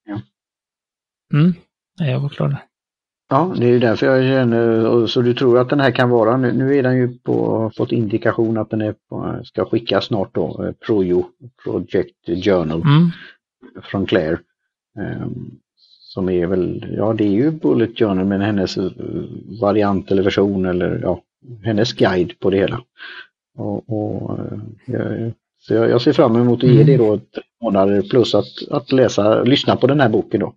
ja. 0.04 0.20
Mm, 1.34 1.54
jag 1.98 2.20
var 2.20 2.28
klar 2.28 2.48
där. 2.48 2.64
Ja, 3.32 3.54
det 3.58 3.66
är 3.66 3.80
därför 3.80 4.06
jag 4.06 4.22
känner, 4.22 5.06
så 5.06 5.22
du 5.22 5.34
tror 5.34 5.58
att 5.58 5.68
den 5.68 5.80
här 5.80 5.90
kan 5.90 6.10
vara, 6.10 6.36
nu, 6.36 6.52
nu 6.52 6.76
är 6.76 6.82
den 6.82 6.96
ju 6.96 7.18
på, 7.18 7.70
fått 7.76 7.92
indikation 7.92 8.58
att 8.58 8.70
den 8.70 8.80
är 8.80 8.94
på, 9.08 9.40
ska 9.44 9.64
skickas 9.64 10.04
snart 10.04 10.34
då, 10.34 10.64
eh, 10.64 10.72
Projo, 10.86 11.24
Project 11.64 12.44
Journal 12.44 12.82
mm. 12.82 13.10
från 13.82 14.06
Claire. 14.06 14.38
Um, 14.98 15.50
som 16.14 16.28
är 16.28 16.46
väl, 16.46 16.94
ja 16.96 17.12
det 17.12 17.24
är 17.24 17.30
ju 17.30 17.50
Bullet 17.50 17.98
Journal 17.98 18.24
men 18.24 18.40
hennes 18.40 18.76
eh, 18.76 18.90
variant 19.60 20.10
eller 20.10 20.22
version 20.22 20.66
eller 20.66 21.00
ja, 21.02 21.20
hennes 21.64 21.92
guide 21.92 22.38
på 22.40 22.50
det 22.50 22.56
hela. 22.56 22.80
Och, 23.58 23.88
och 23.88 24.38
eh, 24.38 24.58
jag, 24.86 25.32
så 25.58 25.74
jag, 25.74 25.90
jag, 25.90 26.02
ser 26.02 26.12
fram 26.12 26.36
emot 26.36 26.64
att 26.64 26.70
ge 26.70 26.84
det 26.84 26.96
då 26.96 27.20
månader 27.62 28.02
plus 28.02 28.34
att, 28.34 28.68
att 28.70 28.92
läsa, 28.92 29.42
lyssna 29.42 29.76
på 29.76 29.86
den 29.86 30.00
här 30.00 30.08
boken 30.08 30.40
då. 30.40 30.54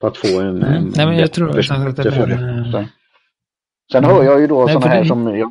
För 0.00 0.08
att 0.08 0.16
få 0.16 0.40
en, 0.40 0.62
en, 0.62 0.62
mm. 0.62 0.92
Nej, 0.96 1.06
men 1.06 1.18
jag 1.18 1.32
tror 1.32 1.50
att 1.50 1.56
det 1.96 2.12
för 2.12 2.26
det. 2.26 2.68
Sen, 2.72 2.86
sen 3.92 4.04
hör 4.04 4.24
jag 4.24 4.40
ju 4.40 4.46
då 4.46 4.68
sådana 4.68 4.86
här 4.86 5.02
det... 5.02 5.08
som 5.08 5.38
jag, 5.38 5.50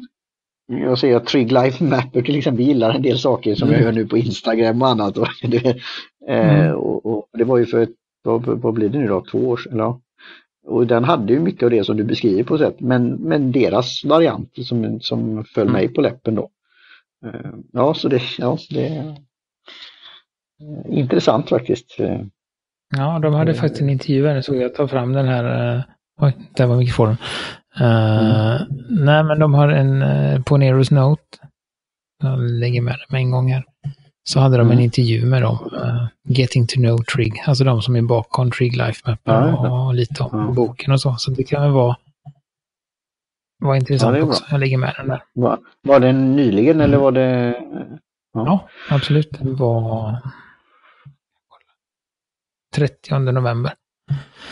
jag 0.68 1.00
ser 1.00 1.16
att 1.16 1.26
Trig 1.26 1.52
Life 1.52 1.84
Mapper 1.84 2.22
till 2.22 2.38
exempel 2.38 2.66
gillar 2.66 2.94
en 2.94 3.02
del 3.02 3.20
saker 3.20 3.56
som 3.56 3.68
mm. 3.68 3.80
jag 3.80 3.86
hör 3.86 3.94
nu 3.94 4.08
på 4.08 4.18
Instagram 4.18 4.82
och 4.82 4.88
annat. 4.88 5.18
Och 5.18 5.28
det, 5.42 5.66
eh, 6.28 6.60
mm. 6.60 6.76
och, 6.76 7.06
och 7.06 7.28
det 7.38 7.44
var 7.44 7.58
ju 7.58 7.66
för 7.66 7.88
vad, 8.24 8.46
vad 8.46 8.74
blir 8.74 8.90
det 8.90 9.00
nu 9.00 9.08
då, 9.08 9.26
två 9.32 9.38
år 9.38 9.58
sedan? 9.58 9.78
Ja. 9.78 10.02
Och 10.68 10.88
den 10.88 11.04
hade 11.04 11.34
ju 11.34 11.40
mycket 11.40 11.64
av 11.64 11.70
det 11.70 11.84
som 11.84 11.98
du 11.98 12.04
beskriver 12.04 12.44
på 12.44 12.58
sätt, 12.58 12.80
men, 12.80 13.10
men 13.14 13.52
deras 13.52 14.04
variant 14.06 14.52
som, 14.66 15.00
som 15.02 15.46
föll 15.46 15.68
mm. 15.68 15.74
mig 15.74 15.88
på 15.88 16.02
läppen 16.02 16.36
då. 16.36 16.50
Eh, 17.26 17.52
ja, 17.74 17.94
så 17.94 18.08
det, 18.08 18.22
ja, 18.38 18.58
det 18.70 18.88
är 18.88 19.08
eh, 20.62 20.98
intressant 20.98 21.50
faktiskt. 21.50 22.00
Eh, 22.96 23.00
ja, 23.00 23.20
de 23.20 23.34
hade 23.34 23.54
faktiskt 23.54 23.82
en 23.82 23.90
intervju 23.90 24.28
här, 24.28 24.42
så 24.42 24.56
jag 24.56 24.76
tar 24.76 24.88
fram 24.88 25.14
den 25.14 25.28
här, 25.28 25.84
oj, 26.22 26.38
där 26.56 26.66
var 26.66 26.78
mikrofonen. 26.78 27.18
Uh, 27.82 28.62
mm. 28.62 28.68
Nej, 28.90 29.24
men 29.24 29.40
de 29.40 29.54
har 29.54 29.70
en 29.70 30.44
på 30.44 30.58
Neros 30.58 30.92
Note. 30.92 31.22
Jag 32.24 32.40
lägger 32.40 32.82
med 32.82 32.94
den 32.94 33.06
med 33.10 33.20
en 33.20 33.32
gång 33.32 33.52
här 33.52 33.64
så 34.30 34.40
hade 34.40 34.58
de 34.58 34.68
en 34.68 34.72
mm. 34.72 34.84
intervju 34.84 35.26
med 35.26 35.42
dem, 35.42 35.70
uh, 35.74 36.08
Getting 36.28 36.68
to 36.68 36.76
know 36.76 36.98
Trig, 36.98 37.44
alltså 37.48 37.64
de 37.64 37.82
som 37.82 37.96
är 37.96 38.02
bakom 38.02 38.52
Trig 38.52 38.78
Life 38.78 39.02
Map 39.06 39.20
ja, 39.24 39.58
och, 39.58 39.88
och 39.88 39.94
lite 39.94 40.24
om 40.24 40.40
ja. 40.40 40.54
boken 40.54 40.94
och 40.94 41.02
så. 41.02 41.16
Så 41.18 41.32
det 41.32 41.44
kan 41.44 41.62
väl 41.62 41.72
vara 41.72 41.96
var 43.60 43.76
intressant 43.76 44.18
ja, 44.18 44.24
också. 44.24 44.44
Jag 44.52 44.60
ligger 44.60 44.78
med 44.78 44.94
den 44.98 45.08
där. 45.08 45.24
Var, 45.34 45.60
var 45.82 46.00
det 46.00 46.12
nyligen 46.12 46.76
mm. 46.76 46.82
eller 46.82 46.98
var 46.98 47.12
det? 47.12 47.56
Ja, 48.34 48.46
ja 48.46 48.68
absolut. 48.90 49.40
Det 49.40 49.52
var 49.52 50.18
30 52.78 53.20
november. 53.20 53.74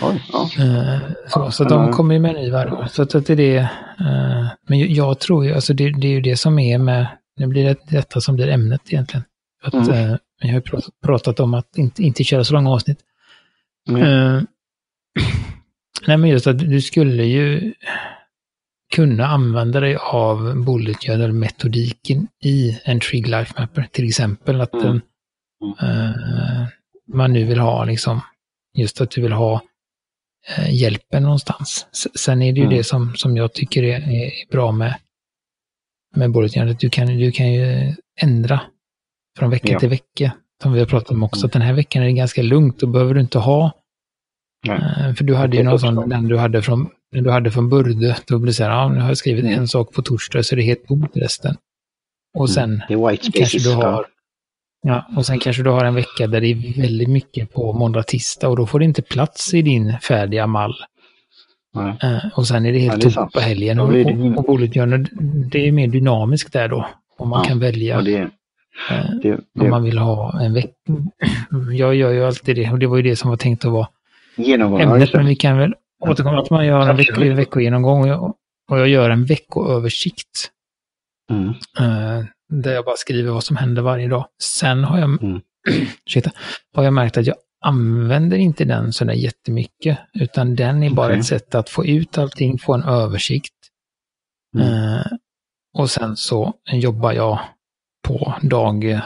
Oj, 0.01 0.23
ja. 0.31 0.49
Eh, 0.59 0.99
så, 1.27 1.51
så 1.51 1.63
de 1.63 1.91
kommer 1.91 2.13
ju 2.13 2.19
med 2.19 2.35
en 2.35 2.41
ny 2.41 2.51
varje 2.51 2.71
år. 2.71 2.87
Så 2.91 3.01
att 3.01 3.09
det 3.09 3.29
är 3.29 3.35
det. 3.35 3.57
Eh, 3.99 4.47
men 4.67 4.93
jag 4.93 5.19
tror 5.19 5.45
ju, 5.45 5.53
alltså 5.53 5.73
det, 5.73 5.89
det 5.89 6.07
är 6.07 6.11
ju 6.11 6.21
det 6.21 6.37
som 6.37 6.59
är 6.59 6.77
med, 6.77 7.07
nu 7.37 7.47
blir 7.47 7.63
det 7.63 7.79
detta 7.89 8.21
som 8.21 8.35
blir 8.35 8.47
ämnet 8.47 8.81
egentligen. 8.85 9.23
Att, 9.63 9.73
mm. 9.73 9.89
Eh, 9.89 10.17
jag 10.41 10.47
har 10.47 10.53
ju 10.53 10.81
pratat 11.05 11.39
om 11.39 11.53
att 11.53 11.77
inte, 11.77 12.03
inte 12.03 12.23
köra 12.23 12.43
så 12.43 12.53
långa 12.53 12.69
avsnitt. 12.69 12.99
Mm. 13.89 14.47
Nej 16.07 16.17
men 16.17 16.29
just 16.29 16.47
att 16.47 16.59
du 16.59 16.81
skulle 16.81 17.23
ju 17.23 17.73
kunna 18.95 19.27
använda 19.27 19.79
dig 19.79 19.95
av 19.95 20.63
bullet 20.65 20.97
journal-metodiken 21.03 22.27
i 22.43 22.79
en 22.83 22.99
Trig 22.99 23.27
Life 23.27 23.53
Mapper. 23.61 23.87
Till 23.91 24.07
exempel 24.07 24.61
att 24.61 24.73
mm. 24.73 25.01
uh, 25.81 26.67
man 27.07 27.33
nu 27.33 27.43
vill 27.43 27.59
ha 27.59 27.85
liksom, 27.85 28.21
just 28.77 29.01
att 29.01 29.11
du 29.11 29.21
vill 29.21 29.31
ha 29.31 29.61
uh, 30.59 30.73
hjälpen 30.73 31.23
någonstans. 31.23 31.87
Sen 32.15 32.41
är 32.41 32.53
det 32.53 32.59
ju 32.59 32.65
mm. 32.65 32.77
det 32.77 32.83
som, 32.83 33.15
som 33.15 33.37
jag 33.37 33.53
tycker 33.53 33.83
är, 33.83 34.11
är 34.11 34.31
bra 34.51 34.71
med, 34.71 34.95
med 36.15 36.31
bullet 36.31 36.53
journal, 36.53 36.75
du 36.79 36.89
kan, 36.89 37.07
du 37.07 37.31
kan 37.31 37.53
ju 37.53 37.93
ändra 38.21 38.61
från 39.37 39.49
vecka 39.49 39.71
ja. 39.71 39.79
till 39.79 39.89
vecka. 39.89 40.31
Som 40.63 40.73
vi 40.73 40.79
har 40.79 40.87
pratat 40.87 41.11
om 41.11 41.23
också, 41.23 41.39
mm. 41.39 41.45
att 41.45 41.53
den 41.53 41.61
här 41.61 41.73
veckan 41.73 42.01
är 42.01 42.05
det 42.05 42.13
ganska 42.13 42.41
lugnt, 42.41 42.79
då 42.79 42.87
behöver 42.87 43.13
du 43.13 43.21
inte 43.21 43.39
ha 43.39 43.71
Nej. 44.67 45.15
För 45.15 45.23
du 45.23 45.35
hade 45.35 45.57
ju 45.57 45.63
någon 45.63 45.79
sån, 45.79 46.09
den 46.09 46.27
du 46.27 46.37
hade 46.37 46.61
från 46.61 46.89
när 47.11 47.21
du 47.21 47.31
hade 47.31 47.51
från 47.51 47.69
Burde, 47.69 48.17
då 48.27 48.39
blir 48.39 48.47
det 48.47 48.53
så 48.53 48.63
här, 48.63 48.71
ja, 48.71 48.89
nu 48.89 48.99
har 48.99 49.07
jag 49.07 49.17
skrivit 49.17 49.45
en 49.45 49.67
sak 49.67 49.93
på 49.93 50.01
torsdag 50.01 50.43
så 50.43 50.55
det 50.55 50.61
är 50.61 50.65
helt 50.65 50.87
tomt 50.87 51.11
resten. 51.17 51.55
Och 52.37 52.49
sen 52.49 52.63
mm, 52.63 52.81
det 52.87 52.93
är 52.93 53.09
white 53.09 53.31
kanske 53.31 53.59
du 53.59 53.73
har, 53.73 54.05
ja, 54.85 55.05
och 55.15 55.25
sen 55.25 55.39
kanske 55.39 55.63
du 55.63 55.69
har 55.69 55.85
en 55.85 55.95
vecka 55.95 56.27
där 56.27 56.41
det 56.41 56.47
är 56.47 56.81
väldigt 56.81 57.09
mycket 57.09 57.53
på 57.53 57.73
måndag, 57.73 58.03
tisdag 58.03 58.49
och 58.49 58.57
då 58.57 58.65
får 58.65 58.79
det 58.79 58.85
inte 58.85 59.01
plats 59.01 59.53
i 59.53 59.61
din 59.61 59.99
färdiga 59.99 60.47
mall. 60.47 60.75
Uh, 61.77 62.17
och 62.35 62.47
sen 62.47 62.65
är 62.65 62.71
det 62.71 62.79
helt 62.79 63.03
ja, 63.03 63.09
tomt 63.09 63.33
på 63.33 63.39
helgen. 63.39 63.79
Och, 63.79 63.89
och, 64.37 64.49
och 64.49 64.59
det 65.51 65.67
är 65.67 65.71
mer 65.71 65.87
dynamiskt 65.87 66.53
där 66.53 66.67
då. 66.67 66.87
Om 67.17 67.29
man 67.29 67.43
ja, 67.43 67.49
kan 67.49 67.59
välja. 67.59 68.01
Det, 68.01 68.29
det, 69.21 69.39
det, 69.53 69.61
om 69.61 69.69
man 69.69 69.83
vill 69.83 69.97
ha 69.97 70.41
en 70.41 70.53
vecka. 70.53 70.73
Jag 71.71 71.95
gör 71.95 72.11
ju 72.11 72.25
alltid 72.25 72.55
det 72.55 72.71
och 72.71 72.79
det 72.79 72.87
var 72.87 72.97
ju 72.97 73.03
det 73.03 73.15
som 73.15 73.29
var 73.29 73.37
tänkt 73.37 73.65
att 73.65 73.71
vara 73.71 73.87
ämnet. 74.37 75.13
Men 75.13 75.25
vi 75.25 75.35
kan 75.35 75.57
väl 75.57 75.73
återkommer 75.99 76.37
att 76.37 76.49
man 76.49 76.65
gör 76.65 76.89
en 76.89 76.97
veck 76.97 77.17
veckogenomgång 77.17 78.01
och 78.01 78.07
jag, 78.07 78.33
och 78.69 78.79
jag 78.79 78.87
gör 78.87 79.09
en 79.09 79.25
veckoöversikt. 79.25 80.51
Mm. 81.31 81.53
Där 82.49 82.73
jag 82.73 82.85
bara 82.85 82.95
skriver 82.95 83.31
vad 83.31 83.43
som 83.43 83.55
händer 83.55 83.81
varje 83.81 84.07
dag. 84.07 84.27
Sen 84.41 84.83
har 84.83 84.99
jag, 84.99 85.23
mm. 85.23 85.41
har 86.75 86.83
jag 86.83 86.93
märkt 86.93 87.17
att 87.17 87.25
jag 87.25 87.35
använder 87.61 88.37
inte 88.37 88.65
den 88.65 88.93
sådär 88.93 89.13
jättemycket, 89.13 89.99
utan 90.13 90.55
den 90.55 90.83
är 90.83 90.89
bara 90.89 91.07
okay. 91.07 91.19
ett 91.19 91.25
sätt 91.25 91.55
att 91.55 91.69
få 91.69 91.85
ut 91.85 92.17
allting, 92.17 92.59
få 92.59 92.73
en 92.73 92.83
översikt. 92.83 93.53
Mm. 94.57 94.67
Uh, 94.67 95.05
och 95.77 95.89
sen 95.89 96.15
så 96.15 96.53
jobbar 96.71 97.13
jag 97.13 97.39
på 98.07 98.33
dag, 98.41 98.99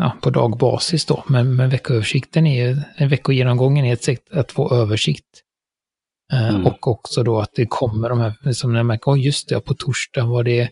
ja, 0.00 0.16
på 0.22 0.30
dagbasis 0.30 1.06
då, 1.06 1.24
men, 1.28 1.56
men 1.56 1.70
veckoöversikten 1.70 2.46
är, 2.46 3.06
veckogenomgången 3.08 3.84
är 3.84 3.92
ett 3.92 4.04
sätt 4.04 4.32
att 4.32 4.52
få 4.52 4.74
översikt. 4.74 5.42
Eh, 6.32 6.48
mm. 6.48 6.66
Och 6.66 6.88
också 6.88 7.22
då 7.22 7.40
att 7.40 7.54
det 7.54 7.66
kommer 7.66 8.08
de 8.08 8.20
här, 8.20 8.52
som 8.52 8.74
jag 8.74 8.86
märker, 8.86 9.10
oh, 9.10 9.20
just 9.20 9.48
det, 9.48 9.60
på 9.60 9.74
torsdag 9.74 10.24
var 10.24 10.44
det, 10.44 10.70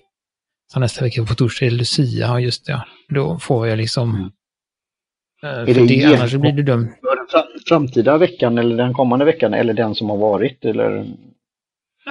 så 0.73 0.81
nästa 0.81 1.05
vecka 1.05 1.25
på 1.25 1.35
torsdag 1.35 1.67
är 1.67 1.71
det 1.71 1.77
Lucia, 1.77 2.27
ja 2.27 2.41
just 2.41 2.67
det, 2.67 2.85
då 3.09 3.39
får 3.39 3.69
jag 3.69 3.77
liksom, 3.77 4.15
mm. 4.15 4.31
Eh, 5.43 5.51
för 5.51 5.69
är 5.69 5.75
det, 5.75 5.87
det 5.87 6.05
annars 6.05 6.35
blir 6.35 6.53
det 6.53 6.63
dumt. 6.63 6.89
Framtida 7.69 8.19
veckan 8.19 8.59
eller 8.59 8.77
den 8.77 8.95
kommande 8.95 9.25
veckan 9.25 9.55
eller 9.55 9.75
den 9.75 9.95
som 9.95 10.11
har 10.11 10.17
varit 10.17 10.65
eller? 10.65 11.07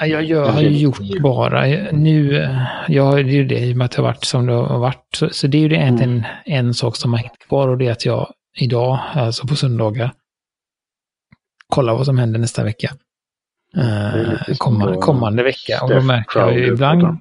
Jag, 0.02 0.24
jag 0.24 0.46
har 0.46 0.62
ju 0.62 0.78
gjort 0.78 1.22
bara 1.22 1.66
nu, 1.92 2.48
jag, 2.88 3.26
det 3.26 3.32
är 3.32 3.36
ju 3.36 3.46
det 3.46 3.60
i 3.60 3.74
och 3.74 3.78
med 3.78 3.86
att 3.86 3.92
det 3.92 3.98
har 3.98 4.04
varit 4.04 4.24
som 4.24 4.46
det 4.46 4.54
har 4.54 4.80
varit. 4.80 5.08
Så, 5.16 5.30
så 5.30 5.48
det 5.48 5.58
är 5.58 5.62
ju 5.62 5.70
det 5.70 5.76
mm. 5.76 6.24
en 6.46 6.74
sak 6.74 6.96
som 6.96 7.14
har 7.14 7.20
hängt 7.20 7.40
kvar 7.48 7.68
och 7.68 7.78
det 7.78 7.88
är 7.88 7.92
att 7.92 8.06
jag 8.06 8.34
idag, 8.60 9.00
alltså 9.14 9.48
på 9.48 9.56
söndagar, 9.56 10.12
kollar 11.68 11.94
vad 11.94 12.06
som 12.06 12.18
händer 12.18 12.40
nästa 12.40 12.64
vecka 12.64 12.92
eh, 13.78 14.56
kommande, 14.58 14.98
kommande 14.98 15.44
vecka. 15.44 15.80
Och 15.84 15.90
då 15.90 16.02
märker 16.02 16.40
jag 16.40 16.60
ju 16.60 16.68
ibland... 16.68 17.20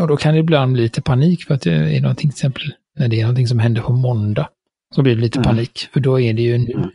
Och 0.00 0.08
då 0.08 0.16
kan 0.16 0.34
det 0.34 0.40
ibland 0.40 0.72
bli 0.72 0.82
lite 0.82 1.02
panik 1.02 1.44
för 1.44 1.54
att 1.54 1.62
det 1.62 1.72
är 1.72 2.00
någonting, 2.00 2.30
till 2.30 2.36
exempel 2.36 2.62
när 2.98 3.08
det 3.08 3.20
är 3.20 3.22
någonting 3.22 3.48
som 3.48 3.58
händer 3.58 3.82
på 3.82 3.92
måndag. 3.92 4.48
Så 4.94 5.02
blir 5.02 5.14
det 5.14 5.20
lite 5.20 5.38
mm. 5.38 5.44
panik, 5.44 5.88
för 5.92 6.00
då 6.00 6.20
är 6.20 6.32
det 6.32 6.42
ju 6.42 6.58
nu. 6.58 6.90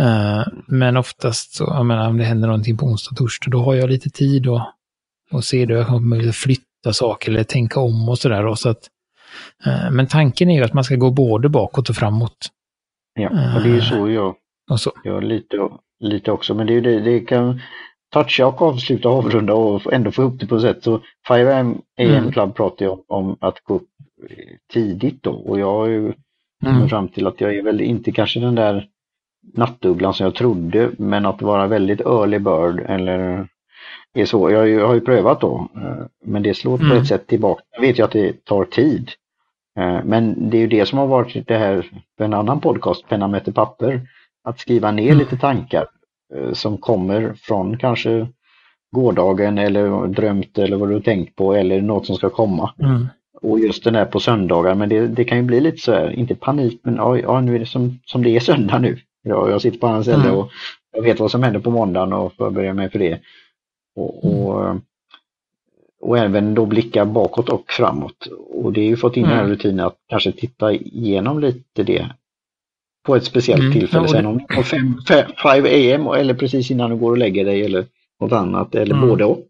Uh, 0.00 0.46
men 0.66 0.96
oftast 0.96 1.54
så, 1.54 1.64
jag 1.64 1.86
menar 1.86 2.08
om 2.08 2.18
det 2.18 2.24
händer 2.24 2.48
någonting 2.48 2.76
på 2.76 2.86
onsdag, 2.86 3.16
torsdag, 3.16 3.50
då 3.50 3.62
har 3.62 3.74
jag 3.74 3.90
lite 3.90 4.10
tid 4.10 4.46
och, 4.46 4.60
och 5.30 5.44
se 5.44 5.66
då 5.66 5.74
jag 5.74 5.84
har 5.84 6.00
möjlighet 6.00 6.30
att 6.30 6.36
flytta 6.36 6.92
saker 6.92 7.32
eller 7.32 7.44
tänka 7.44 7.80
om 7.80 8.08
och 8.08 8.18
sådär. 8.18 8.54
Så 8.54 8.68
att, 8.68 8.88
uh, 9.66 9.90
men 9.90 10.06
tanken 10.06 10.50
är 10.50 10.54
ju 10.54 10.64
att 10.64 10.74
man 10.74 10.84
ska 10.84 10.96
gå 10.96 11.10
både 11.10 11.48
bakåt 11.48 11.88
och 11.88 11.96
framåt. 11.96 12.50
Ja, 13.14 13.56
och 13.56 13.62
det 13.62 13.68
är 13.68 13.74
ju 13.74 13.80
så 13.80 14.10
jag 14.10 14.34
och 14.70 14.80
så. 14.80 14.92
gör 15.04 15.22
lite, 15.22 15.56
lite 16.00 16.32
också. 16.32 16.54
Men 16.54 16.66
det, 16.66 16.80
det, 16.80 17.00
det 17.00 17.20
kan 17.20 17.60
toucha 18.14 18.46
och 18.46 18.62
avsluta 18.62 19.08
och 19.08 19.14
avrunda 19.14 19.54
och 19.54 19.92
ändå 19.92 20.10
få 20.10 20.22
ihop 20.22 20.40
det 20.40 20.46
på 20.46 20.60
sätt. 20.60 20.84
Så 20.84 21.00
5am 21.28 21.80
mm. 21.98 22.32
Club 22.32 22.54
pratar 22.54 22.86
jag 22.86 23.00
om 23.08 23.36
att 23.40 23.60
gå 23.64 23.74
upp 23.74 23.88
tidigt 24.72 25.22
då 25.22 25.32
och 25.32 25.60
jag 25.60 25.72
har 25.72 25.86
ju 25.86 26.02
kommit 26.64 26.76
mm. 26.76 26.88
fram 26.88 27.08
till 27.08 27.26
att 27.26 27.40
jag 27.40 27.54
är 27.54 27.62
väl 27.62 27.80
inte 27.80 28.12
kanske 28.12 28.40
den 28.40 28.54
där 28.54 28.86
nattugglan 29.54 30.14
som 30.14 30.24
jag 30.24 30.34
trodde 30.34 30.90
men 30.98 31.26
att 31.26 31.42
vara 31.42 31.66
väldigt 31.66 32.00
early 32.00 32.38
bird 32.38 32.84
eller 32.88 33.48
är 34.14 34.24
så. 34.24 34.50
Jag, 34.50 34.68
jag 34.68 34.86
har 34.86 34.94
ju 34.94 35.00
prövat 35.00 35.40
då 35.40 35.68
eh, 35.76 36.06
men 36.24 36.42
det 36.42 36.54
slår 36.54 36.78
mm. 36.78 36.90
på 36.90 36.96
ett 36.96 37.06
sätt 37.06 37.26
tillbaka. 37.26 37.62
Jag 37.70 37.80
vet 37.80 37.98
ju 37.98 38.02
att 38.04 38.12
det 38.12 38.44
tar 38.44 38.64
tid. 38.64 39.10
Eh, 39.78 40.04
men 40.04 40.50
det 40.50 40.56
är 40.56 40.60
ju 40.60 40.66
det 40.66 40.86
som 40.86 40.98
har 40.98 41.06
varit 41.06 41.46
det 41.46 41.58
här 41.58 41.90
för 42.16 42.24
en 42.24 42.34
annan 42.34 42.60
podcast, 42.60 43.08
Penna 43.08 43.28
möter 43.28 43.52
papper. 43.52 44.00
Att 44.44 44.60
skriva 44.60 44.90
ner 44.90 45.06
mm. 45.06 45.18
lite 45.18 45.36
tankar 45.36 45.84
Eh, 45.84 45.93
som 46.52 46.78
kommer 46.78 47.34
från 47.36 47.78
kanske 47.78 48.26
gårdagen 48.94 49.58
eller 49.58 50.06
drömt 50.06 50.58
eller 50.58 50.76
vad 50.76 50.88
du 50.88 51.00
tänkt 51.00 51.36
på 51.36 51.54
eller 51.54 51.80
något 51.80 52.06
som 52.06 52.16
ska 52.16 52.30
komma. 52.30 52.74
Mm. 52.78 53.06
Och 53.42 53.60
just 53.60 53.84
den 53.84 53.94
här 53.94 54.04
på 54.04 54.20
söndagar, 54.20 54.74
men 54.74 54.88
det, 54.88 55.06
det 55.06 55.24
kan 55.24 55.38
ju 55.38 55.44
bli 55.44 55.60
lite 55.60 55.78
så 55.78 55.92
här, 55.92 56.10
inte 56.10 56.34
panik, 56.34 56.80
men 56.82 56.96
ja, 56.96 57.18
ja 57.18 57.40
nu 57.40 57.54
är 57.54 57.58
det 57.58 57.66
som, 57.66 57.98
som 58.04 58.22
det 58.22 58.36
är 58.36 58.40
söndag 58.40 58.78
nu. 58.78 58.98
Ja, 59.22 59.50
jag 59.50 59.62
sitter 59.62 59.78
på 59.78 59.86
andra 59.86 60.02
ställe 60.02 60.24
mm. 60.24 60.36
och 60.36 60.50
jag 60.92 61.02
vet 61.02 61.20
vad 61.20 61.30
som 61.30 61.42
händer 61.42 61.60
på 61.60 61.70
måndagen 61.70 62.12
och 62.12 62.32
förbereder 62.32 62.72
mig 62.72 62.90
för 62.90 62.98
det. 62.98 63.20
Och, 63.96 64.24
och, 64.24 64.64
mm. 64.64 64.80
och, 66.00 66.18
även 66.18 66.54
då 66.54 66.66
blicka 66.66 67.04
bakåt 67.04 67.48
och 67.48 67.64
framåt. 67.70 68.26
Och 68.50 68.72
det 68.72 68.80
är 68.80 68.86
ju 68.86 68.96
fått 68.96 69.16
in 69.16 69.24
mm. 69.24 69.30
den 69.30 69.38
här 69.38 69.44
mm. 69.44 69.56
rutinen 69.56 69.86
att 69.86 69.96
kanske 70.08 70.32
titta 70.32 70.72
igenom 70.72 71.40
lite 71.40 71.82
det 71.82 72.10
på 73.04 73.16
ett 73.16 73.24
speciellt 73.24 73.60
mm. 73.60 73.72
tillfälle. 73.72 74.08
Sen 74.08 74.26
om 74.26 74.38
det 74.38 74.54
är 74.54 74.62
5 74.62 76.04
am 76.06 76.14
eller 76.14 76.34
precis 76.34 76.70
innan 76.70 76.90
du 76.90 76.96
går 76.96 77.10
och 77.10 77.18
lägger 77.18 77.44
dig 77.44 77.64
eller 77.64 77.86
något 78.20 78.32
annat 78.32 78.74
eller 78.74 78.94
mm. 78.94 79.08
både 79.08 79.24
och. 79.24 79.48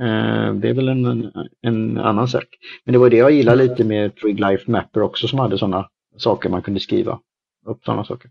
Eh, 0.00 0.54
det 0.54 0.68
är 0.68 0.74
väl 0.74 0.88
en, 0.88 1.32
en 1.62 1.98
annan 1.98 2.28
sak. 2.28 2.44
Men 2.84 2.92
det 2.92 2.98
var 2.98 3.10
det 3.10 3.16
jag 3.16 3.30
gillade 3.30 3.62
lite 3.62 3.84
med 3.84 4.16
Trig 4.16 4.40
Life 4.40 4.70
Mapper 4.70 5.02
också 5.02 5.28
som 5.28 5.38
hade 5.38 5.58
sådana 5.58 5.88
saker 6.16 6.48
man 6.48 6.62
kunde 6.62 6.80
skriva 6.80 7.18
upp 7.66 7.84
sådana 7.84 8.04
saker. 8.04 8.30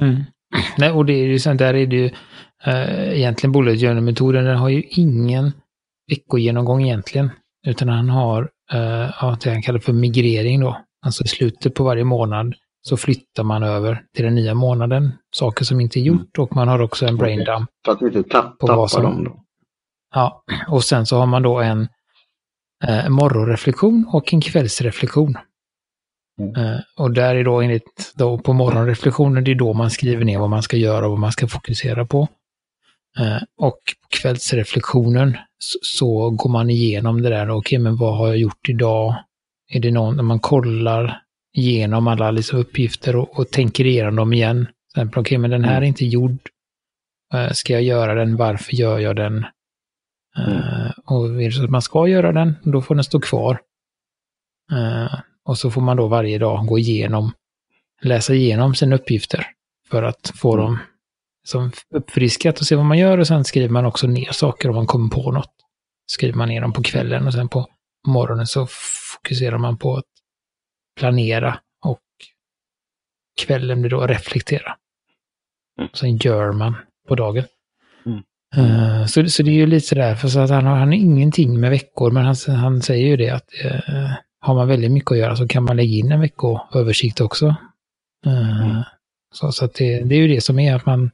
Mm. 0.00 0.16
Nej, 0.78 0.90
och 0.90 1.06
det 1.06 1.12
är 1.12 1.26
ju 1.26 1.38
sånt 1.38 1.58
där 1.58 1.74
är 1.74 1.86
det 1.86 1.96
ju 1.96 2.10
äh, 2.64 3.18
egentligen 3.18 3.52
Bullet 3.52 3.80
Journal-metoden, 3.80 4.44
den 4.44 4.56
har 4.56 4.68
ju 4.68 4.82
ingen 4.90 5.52
veckogenomgång 6.10 6.82
egentligen. 6.82 7.30
Utan 7.66 7.88
han 7.88 8.08
har, 8.08 8.50
ja, 9.20 9.38
det 9.44 9.50
han 9.50 9.62
kallar 9.62 9.78
för 9.78 9.92
migrering 9.92 10.60
då. 10.60 10.80
Alltså 11.06 11.24
i 11.24 11.28
slutet 11.28 11.74
på 11.74 11.84
varje 11.84 12.04
månad 12.04 12.54
så 12.82 12.96
flyttar 12.96 13.42
man 13.44 13.62
över 13.62 14.04
till 14.14 14.24
den 14.24 14.34
nya 14.34 14.54
månaden 14.54 15.12
saker 15.34 15.64
som 15.64 15.80
inte 15.80 16.00
är 16.00 16.02
gjort 16.02 16.38
och 16.38 16.56
man 16.56 16.68
har 16.68 16.80
också 16.80 17.06
en 17.06 17.16
brain 17.16 17.44
dump. 17.44 17.70
För 17.84 17.92
att 17.92 18.02
inte 18.02 18.22
tapp, 18.22 18.56
som, 18.90 19.02
dem 19.02 19.24
då? 19.24 19.44
Ja, 20.14 20.44
och 20.68 20.84
sen 20.84 21.06
så 21.06 21.16
har 21.16 21.26
man 21.26 21.42
då 21.42 21.60
en 21.60 21.88
eh, 22.84 23.08
morgonreflektion 23.08 24.06
och 24.12 24.34
en 24.34 24.40
kvällsreflektion. 24.40 25.38
Mm. 26.40 26.54
Eh, 26.54 26.80
och 26.96 27.10
där 27.10 27.34
är 27.34 27.44
då 27.44 27.60
enligt, 27.60 28.12
då 28.14 28.38
på 28.38 28.52
morgonreflektionen, 28.52 29.44
det 29.44 29.50
är 29.50 29.54
då 29.54 29.72
man 29.72 29.90
skriver 29.90 30.24
ner 30.24 30.38
vad 30.38 30.50
man 30.50 30.62
ska 30.62 30.76
göra 30.76 31.04
och 31.04 31.10
vad 31.10 31.20
man 31.20 31.32
ska 31.32 31.48
fokusera 31.48 32.06
på. 32.06 32.28
Eh, 33.18 33.42
och 33.58 33.78
på 34.02 34.08
kvällsreflektionen 34.20 35.36
så, 35.58 35.78
så, 35.82 36.30
går 36.30 36.50
man 36.50 36.70
igenom 36.70 37.22
det 37.22 37.28
där, 37.28 37.50
okej 37.50 37.56
okay, 37.58 37.78
men 37.78 37.96
vad 37.96 38.16
har 38.16 38.28
jag 38.28 38.36
gjort 38.36 38.68
idag? 38.68 39.14
Är 39.72 39.80
det 39.80 39.90
någon, 39.90 40.16
när 40.16 40.22
man 40.22 40.40
kollar 40.40 41.22
igenom 41.52 42.08
alla 42.08 42.30
liksom 42.30 42.58
uppgifter 42.58 43.16
och, 43.16 43.38
och 43.38 43.50
tänker 43.50 43.86
igenom 43.86 44.16
dem 44.16 44.32
igen. 44.32 44.66
Okej, 44.96 45.20
okay, 45.20 45.38
men 45.38 45.50
den 45.50 45.64
här 45.64 45.72
är 45.72 45.76
mm. 45.76 45.88
inte 45.88 46.04
gjord. 46.04 46.40
Uh, 47.34 47.52
ska 47.52 47.72
jag 47.72 47.82
göra 47.82 48.14
den? 48.14 48.36
Varför 48.36 48.74
gör 48.74 48.98
jag 48.98 49.16
den? 49.16 49.46
Mm. 50.38 50.92
Och 51.04 51.42
är 51.42 51.44
det 51.44 51.52
så 51.52 51.64
att 51.64 51.70
man 51.70 51.82
ska 51.82 52.08
göra 52.08 52.32
den, 52.32 52.56
då 52.62 52.82
får 52.82 52.94
den 52.94 53.04
stå 53.04 53.20
kvar. 53.20 53.60
Och 55.44 55.58
så 55.58 55.70
får 55.70 55.80
man 55.80 55.96
då 55.96 56.08
varje 56.08 56.38
dag 56.38 56.66
gå 56.66 56.78
igenom, 56.78 57.32
läsa 58.02 58.34
igenom 58.34 58.74
sina 58.74 58.96
uppgifter 58.96 59.46
för 59.88 60.02
att 60.02 60.32
få 60.34 60.54
mm. 60.54 60.64
dem 60.64 60.78
som 61.44 61.72
uppfriskat 61.94 62.60
och 62.60 62.66
se 62.66 62.76
vad 62.76 62.84
man 62.84 62.98
gör 62.98 63.18
och 63.18 63.26
sen 63.26 63.44
skriver 63.44 63.68
man 63.68 63.86
också 63.86 64.06
ner 64.06 64.32
saker 64.32 64.68
om 64.68 64.74
man 64.74 64.86
kommer 64.86 65.08
på 65.08 65.32
något. 65.32 65.52
Skriver 66.06 66.38
man 66.38 66.48
ner 66.48 66.60
dem 66.60 66.72
på 66.72 66.82
kvällen 66.82 67.26
och 67.26 67.32
sen 67.32 67.48
på 67.48 67.66
morgonen 68.06 68.46
så 68.46 68.66
fokuserar 69.12 69.58
man 69.58 69.78
på 69.78 69.96
att 69.96 70.04
planera 71.00 71.60
och 71.84 72.00
kvällen 73.40 73.80
blir 73.80 73.90
då 73.90 74.00
att 74.00 74.10
reflektera. 74.10 74.76
Mm. 75.78 75.90
Sen 75.94 76.16
gör 76.16 76.52
man 76.52 76.76
på 77.08 77.14
dagen. 77.14 77.44
Mm. 78.06 78.22
Uh, 78.58 79.06
så, 79.06 79.28
så 79.28 79.42
det 79.42 79.50
är 79.50 79.54
ju 79.54 79.66
lite 79.66 79.86
sådär, 79.86 80.14
för 80.14 80.28
så 80.28 80.40
att 80.40 80.50
han 80.50 80.66
har, 80.66 80.76
han 80.76 80.88
har 80.88 80.94
ingenting 80.94 81.60
med 81.60 81.70
veckor, 81.70 82.10
men 82.10 82.24
han, 82.24 82.36
han 82.56 82.82
säger 82.82 83.06
ju 83.06 83.16
det 83.16 83.30
att 83.30 83.48
uh, 83.64 84.12
har 84.40 84.54
man 84.54 84.68
väldigt 84.68 84.92
mycket 84.92 85.12
att 85.12 85.18
göra 85.18 85.36
så 85.36 85.48
kan 85.48 85.64
man 85.64 85.76
lägga 85.76 85.96
in 85.96 86.12
en 86.12 86.20
veckoöversikt 86.20 87.20
också. 87.20 87.46
Uh, 88.26 88.70
mm. 88.70 88.82
Så, 89.32 89.52
så 89.52 89.64
att 89.64 89.74
det, 89.74 90.00
det, 90.04 90.14
är 90.14 90.18
ju 90.18 90.28
det 90.28 90.40
som 90.40 90.58
är 90.58 90.74
att 90.74 90.86
man, 90.86 91.10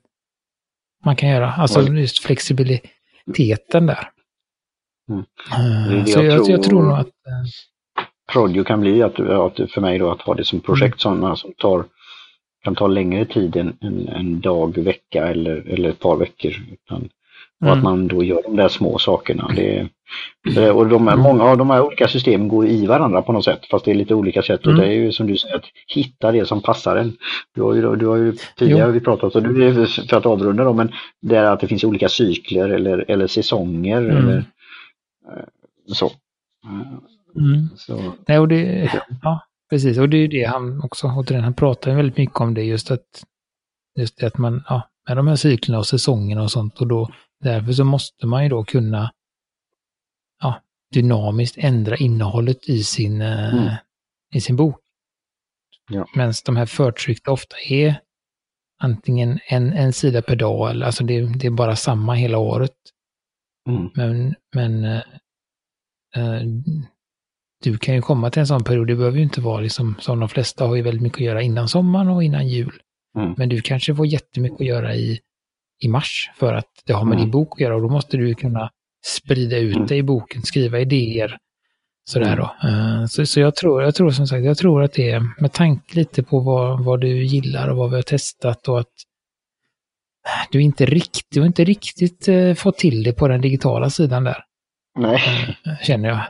man 1.05 1.17
kan 1.17 1.29
göra, 1.29 1.53
alltså 1.53 1.83
just 1.83 2.19
flexibiliteten 2.19 3.87
där. 3.87 4.11
Mm. 5.11 6.07
så 6.07 6.19
jag, 6.19 6.27
jag, 6.27 6.45
tror, 6.45 6.51
jag 6.51 6.63
tror 6.63 6.83
nog 6.83 6.99
att... 6.99 7.09
Prodio 8.33 8.65
kan 8.65 8.81
bli 8.81 9.03
att, 9.03 9.21
att 9.21 9.71
för 9.71 9.81
mig 9.81 9.99
då 9.99 10.11
att 10.11 10.23
ha 10.23 10.35
det 10.35 10.45
som 10.45 10.61
projekt 10.61 11.05
mm. 11.05 11.19
sådana 11.19 11.37
som 11.37 11.53
tar 11.53 11.85
kan 12.65 12.75
ta 12.75 12.87
längre 12.87 13.25
tid 13.25 13.57
än 13.57 13.77
en, 13.81 14.09
en 14.09 14.41
dag, 14.41 14.79
vecka 14.79 15.27
eller, 15.27 15.65
eller 15.67 15.89
ett 15.89 16.01
par 16.01 16.17
veckor. 16.17 16.53
Utan, 16.73 17.09
och 17.61 17.67
mm. 17.67 17.79
att 17.79 17.85
man 17.85 18.09
då 18.09 18.25
gör 18.25 18.43
de 18.43 18.57
där 18.57 18.69
små 18.69 18.99
sakerna. 18.99 19.51
Det, 19.55 20.71
och 20.71 20.87
de 20.87 21.09
här, 21.09 21.17
många 21.17 21.45
av 21.45 21.59
de 21.59 21.71
här 21.71 21.83
olika 21.83 22.09
systemen 22.09 22.49
går 22.49 22.67
i 22.67 22.87
varandra 22.87 23.23
på 23.23 23.33
något 23.33 23.45
sätt, 23.45 23.67
fast 23.71 23.85
det 23.85 23.91
är 23.91 23.95
lite 23.95 24.15
olika 24.15 24.43
sätt. 24.43 24.67
Mm. 24.67 24.77
Och 24.77 24.83
det 24.83 24.89
är 24.89 24.93
ju 24.93 25.13
som 25.13 25.27
du 25.27 25.37
säger, 25.37 25.57
att 25.57 25.65
hitta 25.95 26.33
det 26.33 26.47
som 26.47 26.63
passar 26.63 26.97
en. 26.97 27.17
Du 27.55 27.63
har 27.63 27.75
ju, 27.75 27.97
du 27.97 28.07
har 28.07 28.17
ju 28.17 28.33
tidigare 28.57 28.91
vi 28.91 29.01
pratat 29.01 29.37
om, 29.37 29.55
du, 29.55 29.87
för 29.87 30.17
att 30.17 30.27
avrunda 30.27 30.65
då, 30.65 30.73
men 30.73 30.93
det 31.23 31.37
är 31.37 31.45
att 31.45 31.61
det 31.61 31.69
finns 31.69 31.85
olika 31.85 32.09
cykler 32.09 32.69
eller, 32.69 33.05
eller 33.09 33.27
säsonger. 33.27 34.03
Mm. 34.03 34.17
Eller, 34.17 34.37
eh, 34.37 35.45
så. 35.93 36.11
Mm. 37.39 37.69
så. 37.77 38.15
Nej, 38.27 38.39
och 38.39 38.49
det, 38.49 38.91
ja, 39.23 39.47
Precis, 39.71 39.99
och 39.99 40.09
det 40.09 40.17
är 40.17 40.21
ju 40.21 40.29
det 40.29 40.45
han 40.45 40.83
också, 40.83 41.07
återigen, 41.07 41.45
han 41.45 41.55
pratar 41.55 41.95
väldigt 41.95 42.17
mycket 42.17 42.41
om 42.41 42.55
det 42.55 42.63
just 42.63 42.91
att, 42.91 43.25
just 43.99 44.19
det 44.19 44.27
att 44.27 44.39
man, 44.39 44.65
ja, 44.69 44.91
med 45.09 45.17
de 45.17 45.27
här 45.27 45.37
cyklerna 45.37 45.79
och 45.79 45.87
säsongerna 45.87 46.43
och 46.43 46.51
sånt 46.51 46.81
och 46.81 46.87
då, 46.87 47.11
därför 47.41 47.73
så 47.73 47.85
måste 47.85 48.27
man 48.27 48.43
ju 48.43 48.49
då 48.49 48.65
kunna, 48.65 49.13
ja, 50.43 50.63
dynamiskt 50.93 51.59
ändra 51.59 51.97
innehållet 51.97 52.69
i 52.69 52.83
sin, 52.85 53.21
eh, 53.23 53.55
mm. 53.55 53.75
i 54.35 54.41
sin 54.41 54.57
bok. 54.57 54.81
Ja. 55.91 56.07
Medan 56.15 56.33
de 56.47 56.57
här 56.57 56.67
förtryckta 56.67 57.33
ofta 57.33 57.57
är 57.69 58.01
antingen 58.79 59.39
en, 59.49 59.73
en 59.73 59.93
sida 59.93 60.23
per 60.23 60.37
dag 60.37 60.71
eller 60.71 60.87
alltså 60.87 61.05
det, 61.05 61.39
det 61.39 61.47
är 61.47 61.51
bara 61.51 61.77
samma 61.77 62.15
hela 62.15 62.39
året. 62.39 62.77
Mm. 63.69 63.91
Men, 63.95 64.35
men 64.55 64.85
äh, 64.85 66.43
du 67.63 67.79
kan 67.79 67.95
ju 67.95 68.03
komma 68.03 68.31
till 68.31 68.41
en 68.41 68.47
sån 68.47 68.65
period, 68.65 68.87
det 68.87 68.97
behöver 68.97 69.17
ju 69.17 69.23
inte 69.23 69.41
vara 69.41 69.61
liksom, 69.61 69.95
som 69.99 70.21
de 70.21 70.29
flesta 70.29 70.67
har 70.67 70.77
ju 70.77 70.83
väldigt 70.83 71.03
mycket 71.03 71.19
att 71.19 71.25
göra 71.25 71.43
innan 71.43 71.69
sommaren 71.69 72.09
och 72.09 72.25
innan 72.25 72.49
jul. 72.49 72.73
Mm. 73.19 73.35
Men 73.37 73.49
du 73.49 73.61
kanske 73.61 73.95
får 73.95 74.07
jättemycket 74.07 74.61
att 74.61 74.67
göra 74.67 74.95
i, 74.95 75.21
i 75.81 75.89
mars 75.89 76.31
för 76.37 76.55
att 76.55 76.71
det 76.87 76.93
har 76.93 77.05
med 77.05 77.13
mm. 77.13 77.25
din 77.25 77.31
bok 77.31 77.53
att 77.53 77.61
göra 77.61 77.77
och 77.77 77.83
då 77.83 77.89
måste 77.89 78.17
du 78.17 78.35
kunna 78.35 78.71
sprida 79.07 79.59
ut 79.59 79.77
mm. 79.77 79.87
det 79.87 79.97
i 79.97 80.03
boken, 80.03 80.43
skriva 80.43 80.81
idéer. 80.81 81.39
Sådär 82.09 82.33
mm. 82.33 82.39
då. 82.39 82.69
Uh, 82.69 83.07
så, 83.07 83.27
så 83.27 83.41
jag 83.41 83.57
tror, 83.57 83.83
jag 83.83 83.95
tror 83.95 84.11
som 84.11 84.27
sagt, 84.27 84.45
jag 84.45 84.59
tror 84.59 84.83
att 84.83 84.93
det 84.93 85.11
är 85.11 85.41
med 85.41 85.53
tanke 85.53 85.97
lite 85.97 86.23
på 86.23 86.41
vad, 86.41 86.85
vad 86.85 87.01
du 87.01 87.25
gillar 87.25 87.69
och 87.69 87.77
vad 87.77 87.91
vi 87.91 87.97
har 87.97 88.03
testat 88.03 88.69
och 88.69 88.81
att 88.81 88.93
du 90.51 90.63
inte 90.63 90.87
riktigt, 90.87 91.27
du 91.31 91.47
inte 91.47 91.65
riktigt 91.65 92.29
uh, 92.29 92.55
fått 92.55 92.79
till 92.79 93.03
det 93.03 93.13
på 93.13 93.29
den 93.29 93.41
digitala 93.41 93.91
sidan 93.91 94.25
där. 94.25 94.45
Nej. 94.99 95.21
Uh, 95.67 95.73
känner 95.83 96.09
jag. 96.09 96.21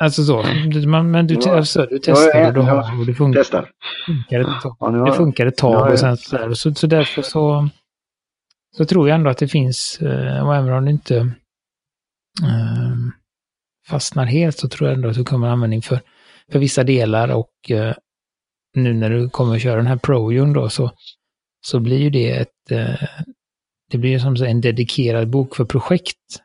Alltså 0.00 0.24
så, 0.24 0.44
man, 0.86 1.10
men 1.10 1.26
du, 1.26 1.38
ja. 1.40 1.56
alltså, 1.56 1.86
du 1.90 1.98
testar 1.98 2.40
ja, 2.40 2.48
och, 2.48 2.54
du 2.54 2.60
har, 2.60 3.00
och 3.00 3.06
det 3.06 3.14
funkar. 3.14 3.40
Testar. 3.40 3.70
Funkar 4.06 4.40
ett, 4.40 4.46
ja, 4.80 4.90
det 4.90 5.12
funkar 5.12 5.46
ett 5.46 5.56
tag 5.56 5.92
och 5.92 5.98
sen 5.98 6.16
så, 6.16 6.54
så, 6.54 6.74
så 6.74 6.86
därför 6.86 7.22
så, 7.22 7.68
så 8.76 8.84
tror 8.84 9.08
jag 9.08 9.14
ändå 9.14 9.30
att 9.30 9.38
det 9.38 9.48
finns, 9.48 10.00
eh, 10.00 10.46
och 10.46 10.56
även 10.56 10.72
om 10.72 10.84
det 10.84 10.90
inte 10.90 11.16
äh, 12.42 12.96
fastnar 13.88 14.24
helt 14.24 14.58
så 14.58 14.68
tror 14.68 14.88
jag 14.88 14.96
ändå 14.96 15.08
att 15.08 15.14
du 15.14 15.24
kommer 15.24 15.48
användning 15.48 15.82
för, 15.82 16.00
för 16.52 16.58
vissa 16.58 16.84
delar 16.84 17.28
och 17.28 17.70
äh, 17.70 17.94
nu 18.74 18.94
när 18.94 19.10
du 19.10 19.30
kommer 19.30 19.56
att 19.56 19.62
köra 19.62 19.76
den 19.76 19.86
här 19.86 19.96
Projon 19.96 20.52
då 20.52 20.68
så, 20.68 20.90
så 21.66 21.80
blir 21.80 21.98
ju 21.98 22.10
det 22.10 22.30
ett, 22.30 22.70
äh, 22.70 23.08
det 23.90 23.98
blir 23.98 24.18
som 24.18 24.34
en 24.34 24.60
dedikerad 24.60 25.30
bok 25.30 25.56
för 25.56 25.64
projekt 25.64 26.42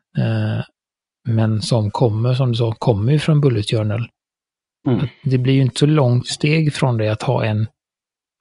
men 1.28 1.62
som 1.62 1.92
kommer, 1.92 2.34
som 2.34 2.52
du 2.52 2.58
sa, 2.58 2.72
kommer 2.72 3.12
ju 3.12 3.20
från 3.20 3.42
Bullet 3.42 3.70
Journal. 3.70 4.10
Mm. 4.88 5.08
Det 5.24 5.38
blir 5.38 5.54
ju 5.54 5.62
inte 5.62 5.80
så 5.80 5.86
långt 5.86 6.28
steg 6.28 6.74
från 6.74 6.98
det 6.98 7.10
att 7.10 7.22
ha 7.22 7.46
en, 7.46 7.68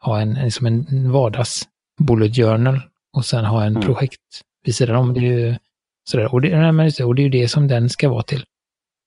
ha 0.05 0.21
en, 0.21 0.35
liksom 0.35 0.67
en 0.67 1.13
vardags 1.13 1.69
Bullet 2.01 2.37
Journal 2.37 2.81
och 3.13 3.25
sen 3.25 3.45
ha 3.45 3.65
en 3.65 3.77
mm. 3.77 3.83
projekt 3.83 4.21
vid 4.65 4.75
sidan 4.75 4.97
om. 4.97 5.15
Det 5.15 5.21
är 5.21 5.39
ju 5.39 5.57
sådär. 6.05 6.35
Och, 6.35 6.41
det, 6.41 7.05
och 7.05 7.15
det 7.15 7.23
är 7.23 7.25
ju 7.25 7.29
det 7.29 7.49
som 7.49 7.69
den 7.69 7.91
ska 7.91 8.09
vara 8.09 8.23
till. 8.23 8.45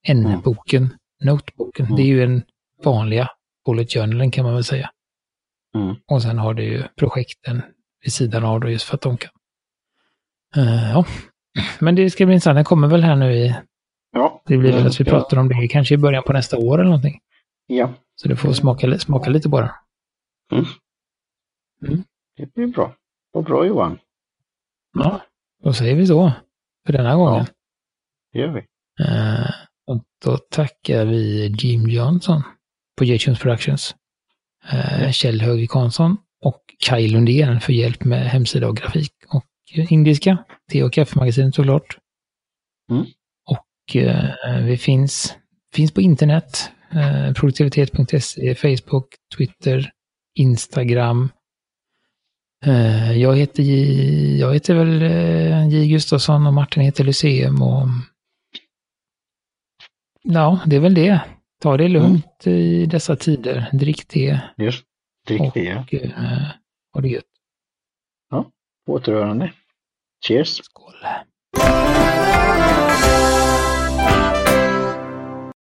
N-boken, 0.08 0.84
mm. 0.84 0.98
noteboken, 1.22 1.86
mm. 1.86 1.96
det 1.96 2.02
är 2.02 2.08
ju 2.08 2.24
en 2.24 2.44
vanliga 2.84 3.30
Bullet 3.66 3.94
Journalen 3.94 4.32
kan 4.32 4.46
man 4.46 4.54
väl 4.54 4.64
säga. 4.64 4.90
Mm. 5.76 5.96
Och 6.08 6.22
sen 6.22 6.38
har 6.38 6.54
du 6.54 6.64
ju 6.64 6.84
projekten 6.98 7.62
vid 8.04 8.14
sidan 8.14 8.44
av 8.46 8.60
då 8.60 8.70
just 8.70 8.86
för 8.86 8.96
att 8.96 9.02
de 9.02 9.18
kan. 9.18 9.32
Uh, 10.58 10.92
ja, 10.92 11.06
men 11.80 11.96
det 11.96 12.10
ska 12.10 12.26
bli 12.26 12.34
intressant. 12.34 12.58
Den 12.58 12.66
kommer 12.66 12.88
väl 12.88 13.04
här 13.04 13.16
nu 13.16 13.34
i... 13.34 13.56
Ja. 14.12 14.42
Det 14.46 14.58
blir 14.58 14.72
väl 14.72 14.88
att 14.88 15.00
vi 15.00 15.06
pratar 15.06 15.38
om 15.38 15.50
det 15.50 15.68
kanske 15.68 15.94
i 15.94 15.98
början 15.98 16.24
på 16.24 16.34
nästa 16.34 16.58
år 16.58 16.80
eller 16.80 16.90
någonting. 16.90 17.20
Ja. 17.68 17.94
Så 18.16 18.28
du 18.28 18.36
får 18.36 18.54
smaka, 18.54 19.00
smaka 19.00 19.30
lite 19.30 19.50
på 19.50 19.62
den. 19.62 19.70
Mm. 20.52 20.66
Mm. 21.88 22.04
Det 22.38 22.54
blir 22.54 22.68
bra. 22.68 22.96
Vad 23.32 23.44
bra 23.44 23.66
Johan. 23.66 24.00
Ja, 24.94 25.22
då 25.64 25.74
säger 25.74 25.96
vi 25.96 26.08
så. 26.08 26.32
För 26.86 26.94
denna 26.94 27.16
gången. 27.16 27.46
Ja, 27.46 27.46
det 28.34 28.40
gör 28.40 28.48
vi. 28.48 28.60
Uh, 29.04 29.52
och 29.88 30.04
då 30.26 30.38
tackar 30.38 31.06
vi 31.06 31.48
Jim 31.60 31.90
Johnson 31.90 32.42
på 32.98 33.04
J-Tunes 33.04 33.40
Productions. 33.40 33.96
Uh, 34.74 35.12
Kjell 35.12 35.42
Högvik 35.42 35.72
Hansson 35.72 36.18
och 36.42 36.62
Kaj 36.80 37.08
Lundén 37.08 37.62
för 37.62 37.74
hjälp 37.74 38.04
med 38.04 38.30
hemsida 38.30 38.68
och 38.68 38.78
grafik. 38.78 39.12
Indiska, 39.74 40.38
te 40.72 40.84
och 40.84 40.94
kaffemagasinet 40.94 41.56
såklart. 41.56 41.98
Mm. 42.92 43.06
Och 43.46 43.96
eh, 43.96 44.64
vi 44.64 44.78
finns, 44.78 45.36
finns 45.74 45.92
på 45.92 46.02
internet, 46.02 46.72
eh, 46.92 47.34
produktivitet.se, 47.34 48.56
Facebook, 48.56 49.16
Twitter, 49.38 49.92
Instagram. 50.36 51.30
Eh, 52.66 53.18
jag, 53.18 53.38
heter 53.38 53.64
J, 53.64 54.38
jag 54.40 54.54
heter 54.54 54.76
väl 54.76 55.02
eh, 55.02 55.68
J 55.68 55.88
Gustafsson 55.88 56.48
och 56.48 56.54
Martin 56.54 56.84
heter 56.84 57.04
Lyceum 57.04 57.62
och 57.62 57.88
ja, 60.24 60.60
det 60.66 60.76
är 60.76 60.80
väl 60.80 60.94
det. 60.94 61.22
Ta 61.62 61.78
det 61.78 61.88
lugnt 61.88 62.46
mm. 62.46 62.60
i 62.60 62.86
dessa 62.86 63.16
tider. 63.16 63.70
Drick 63.72 64.08
te. 64.08 64.40
Just, 64.58 64.86
drick 65.28 65.54
te. 65.54 65.76
Och, 65.76 65.94
eh, 65.94 66.48
och 66.94 67.02
det 67.02 67.08
gött. 67.08 67.24
Ja, 68.30 68.52
återhörande. 68.88 69.54
Cheers! 70.24 70.62
Skål! 70.64 70.96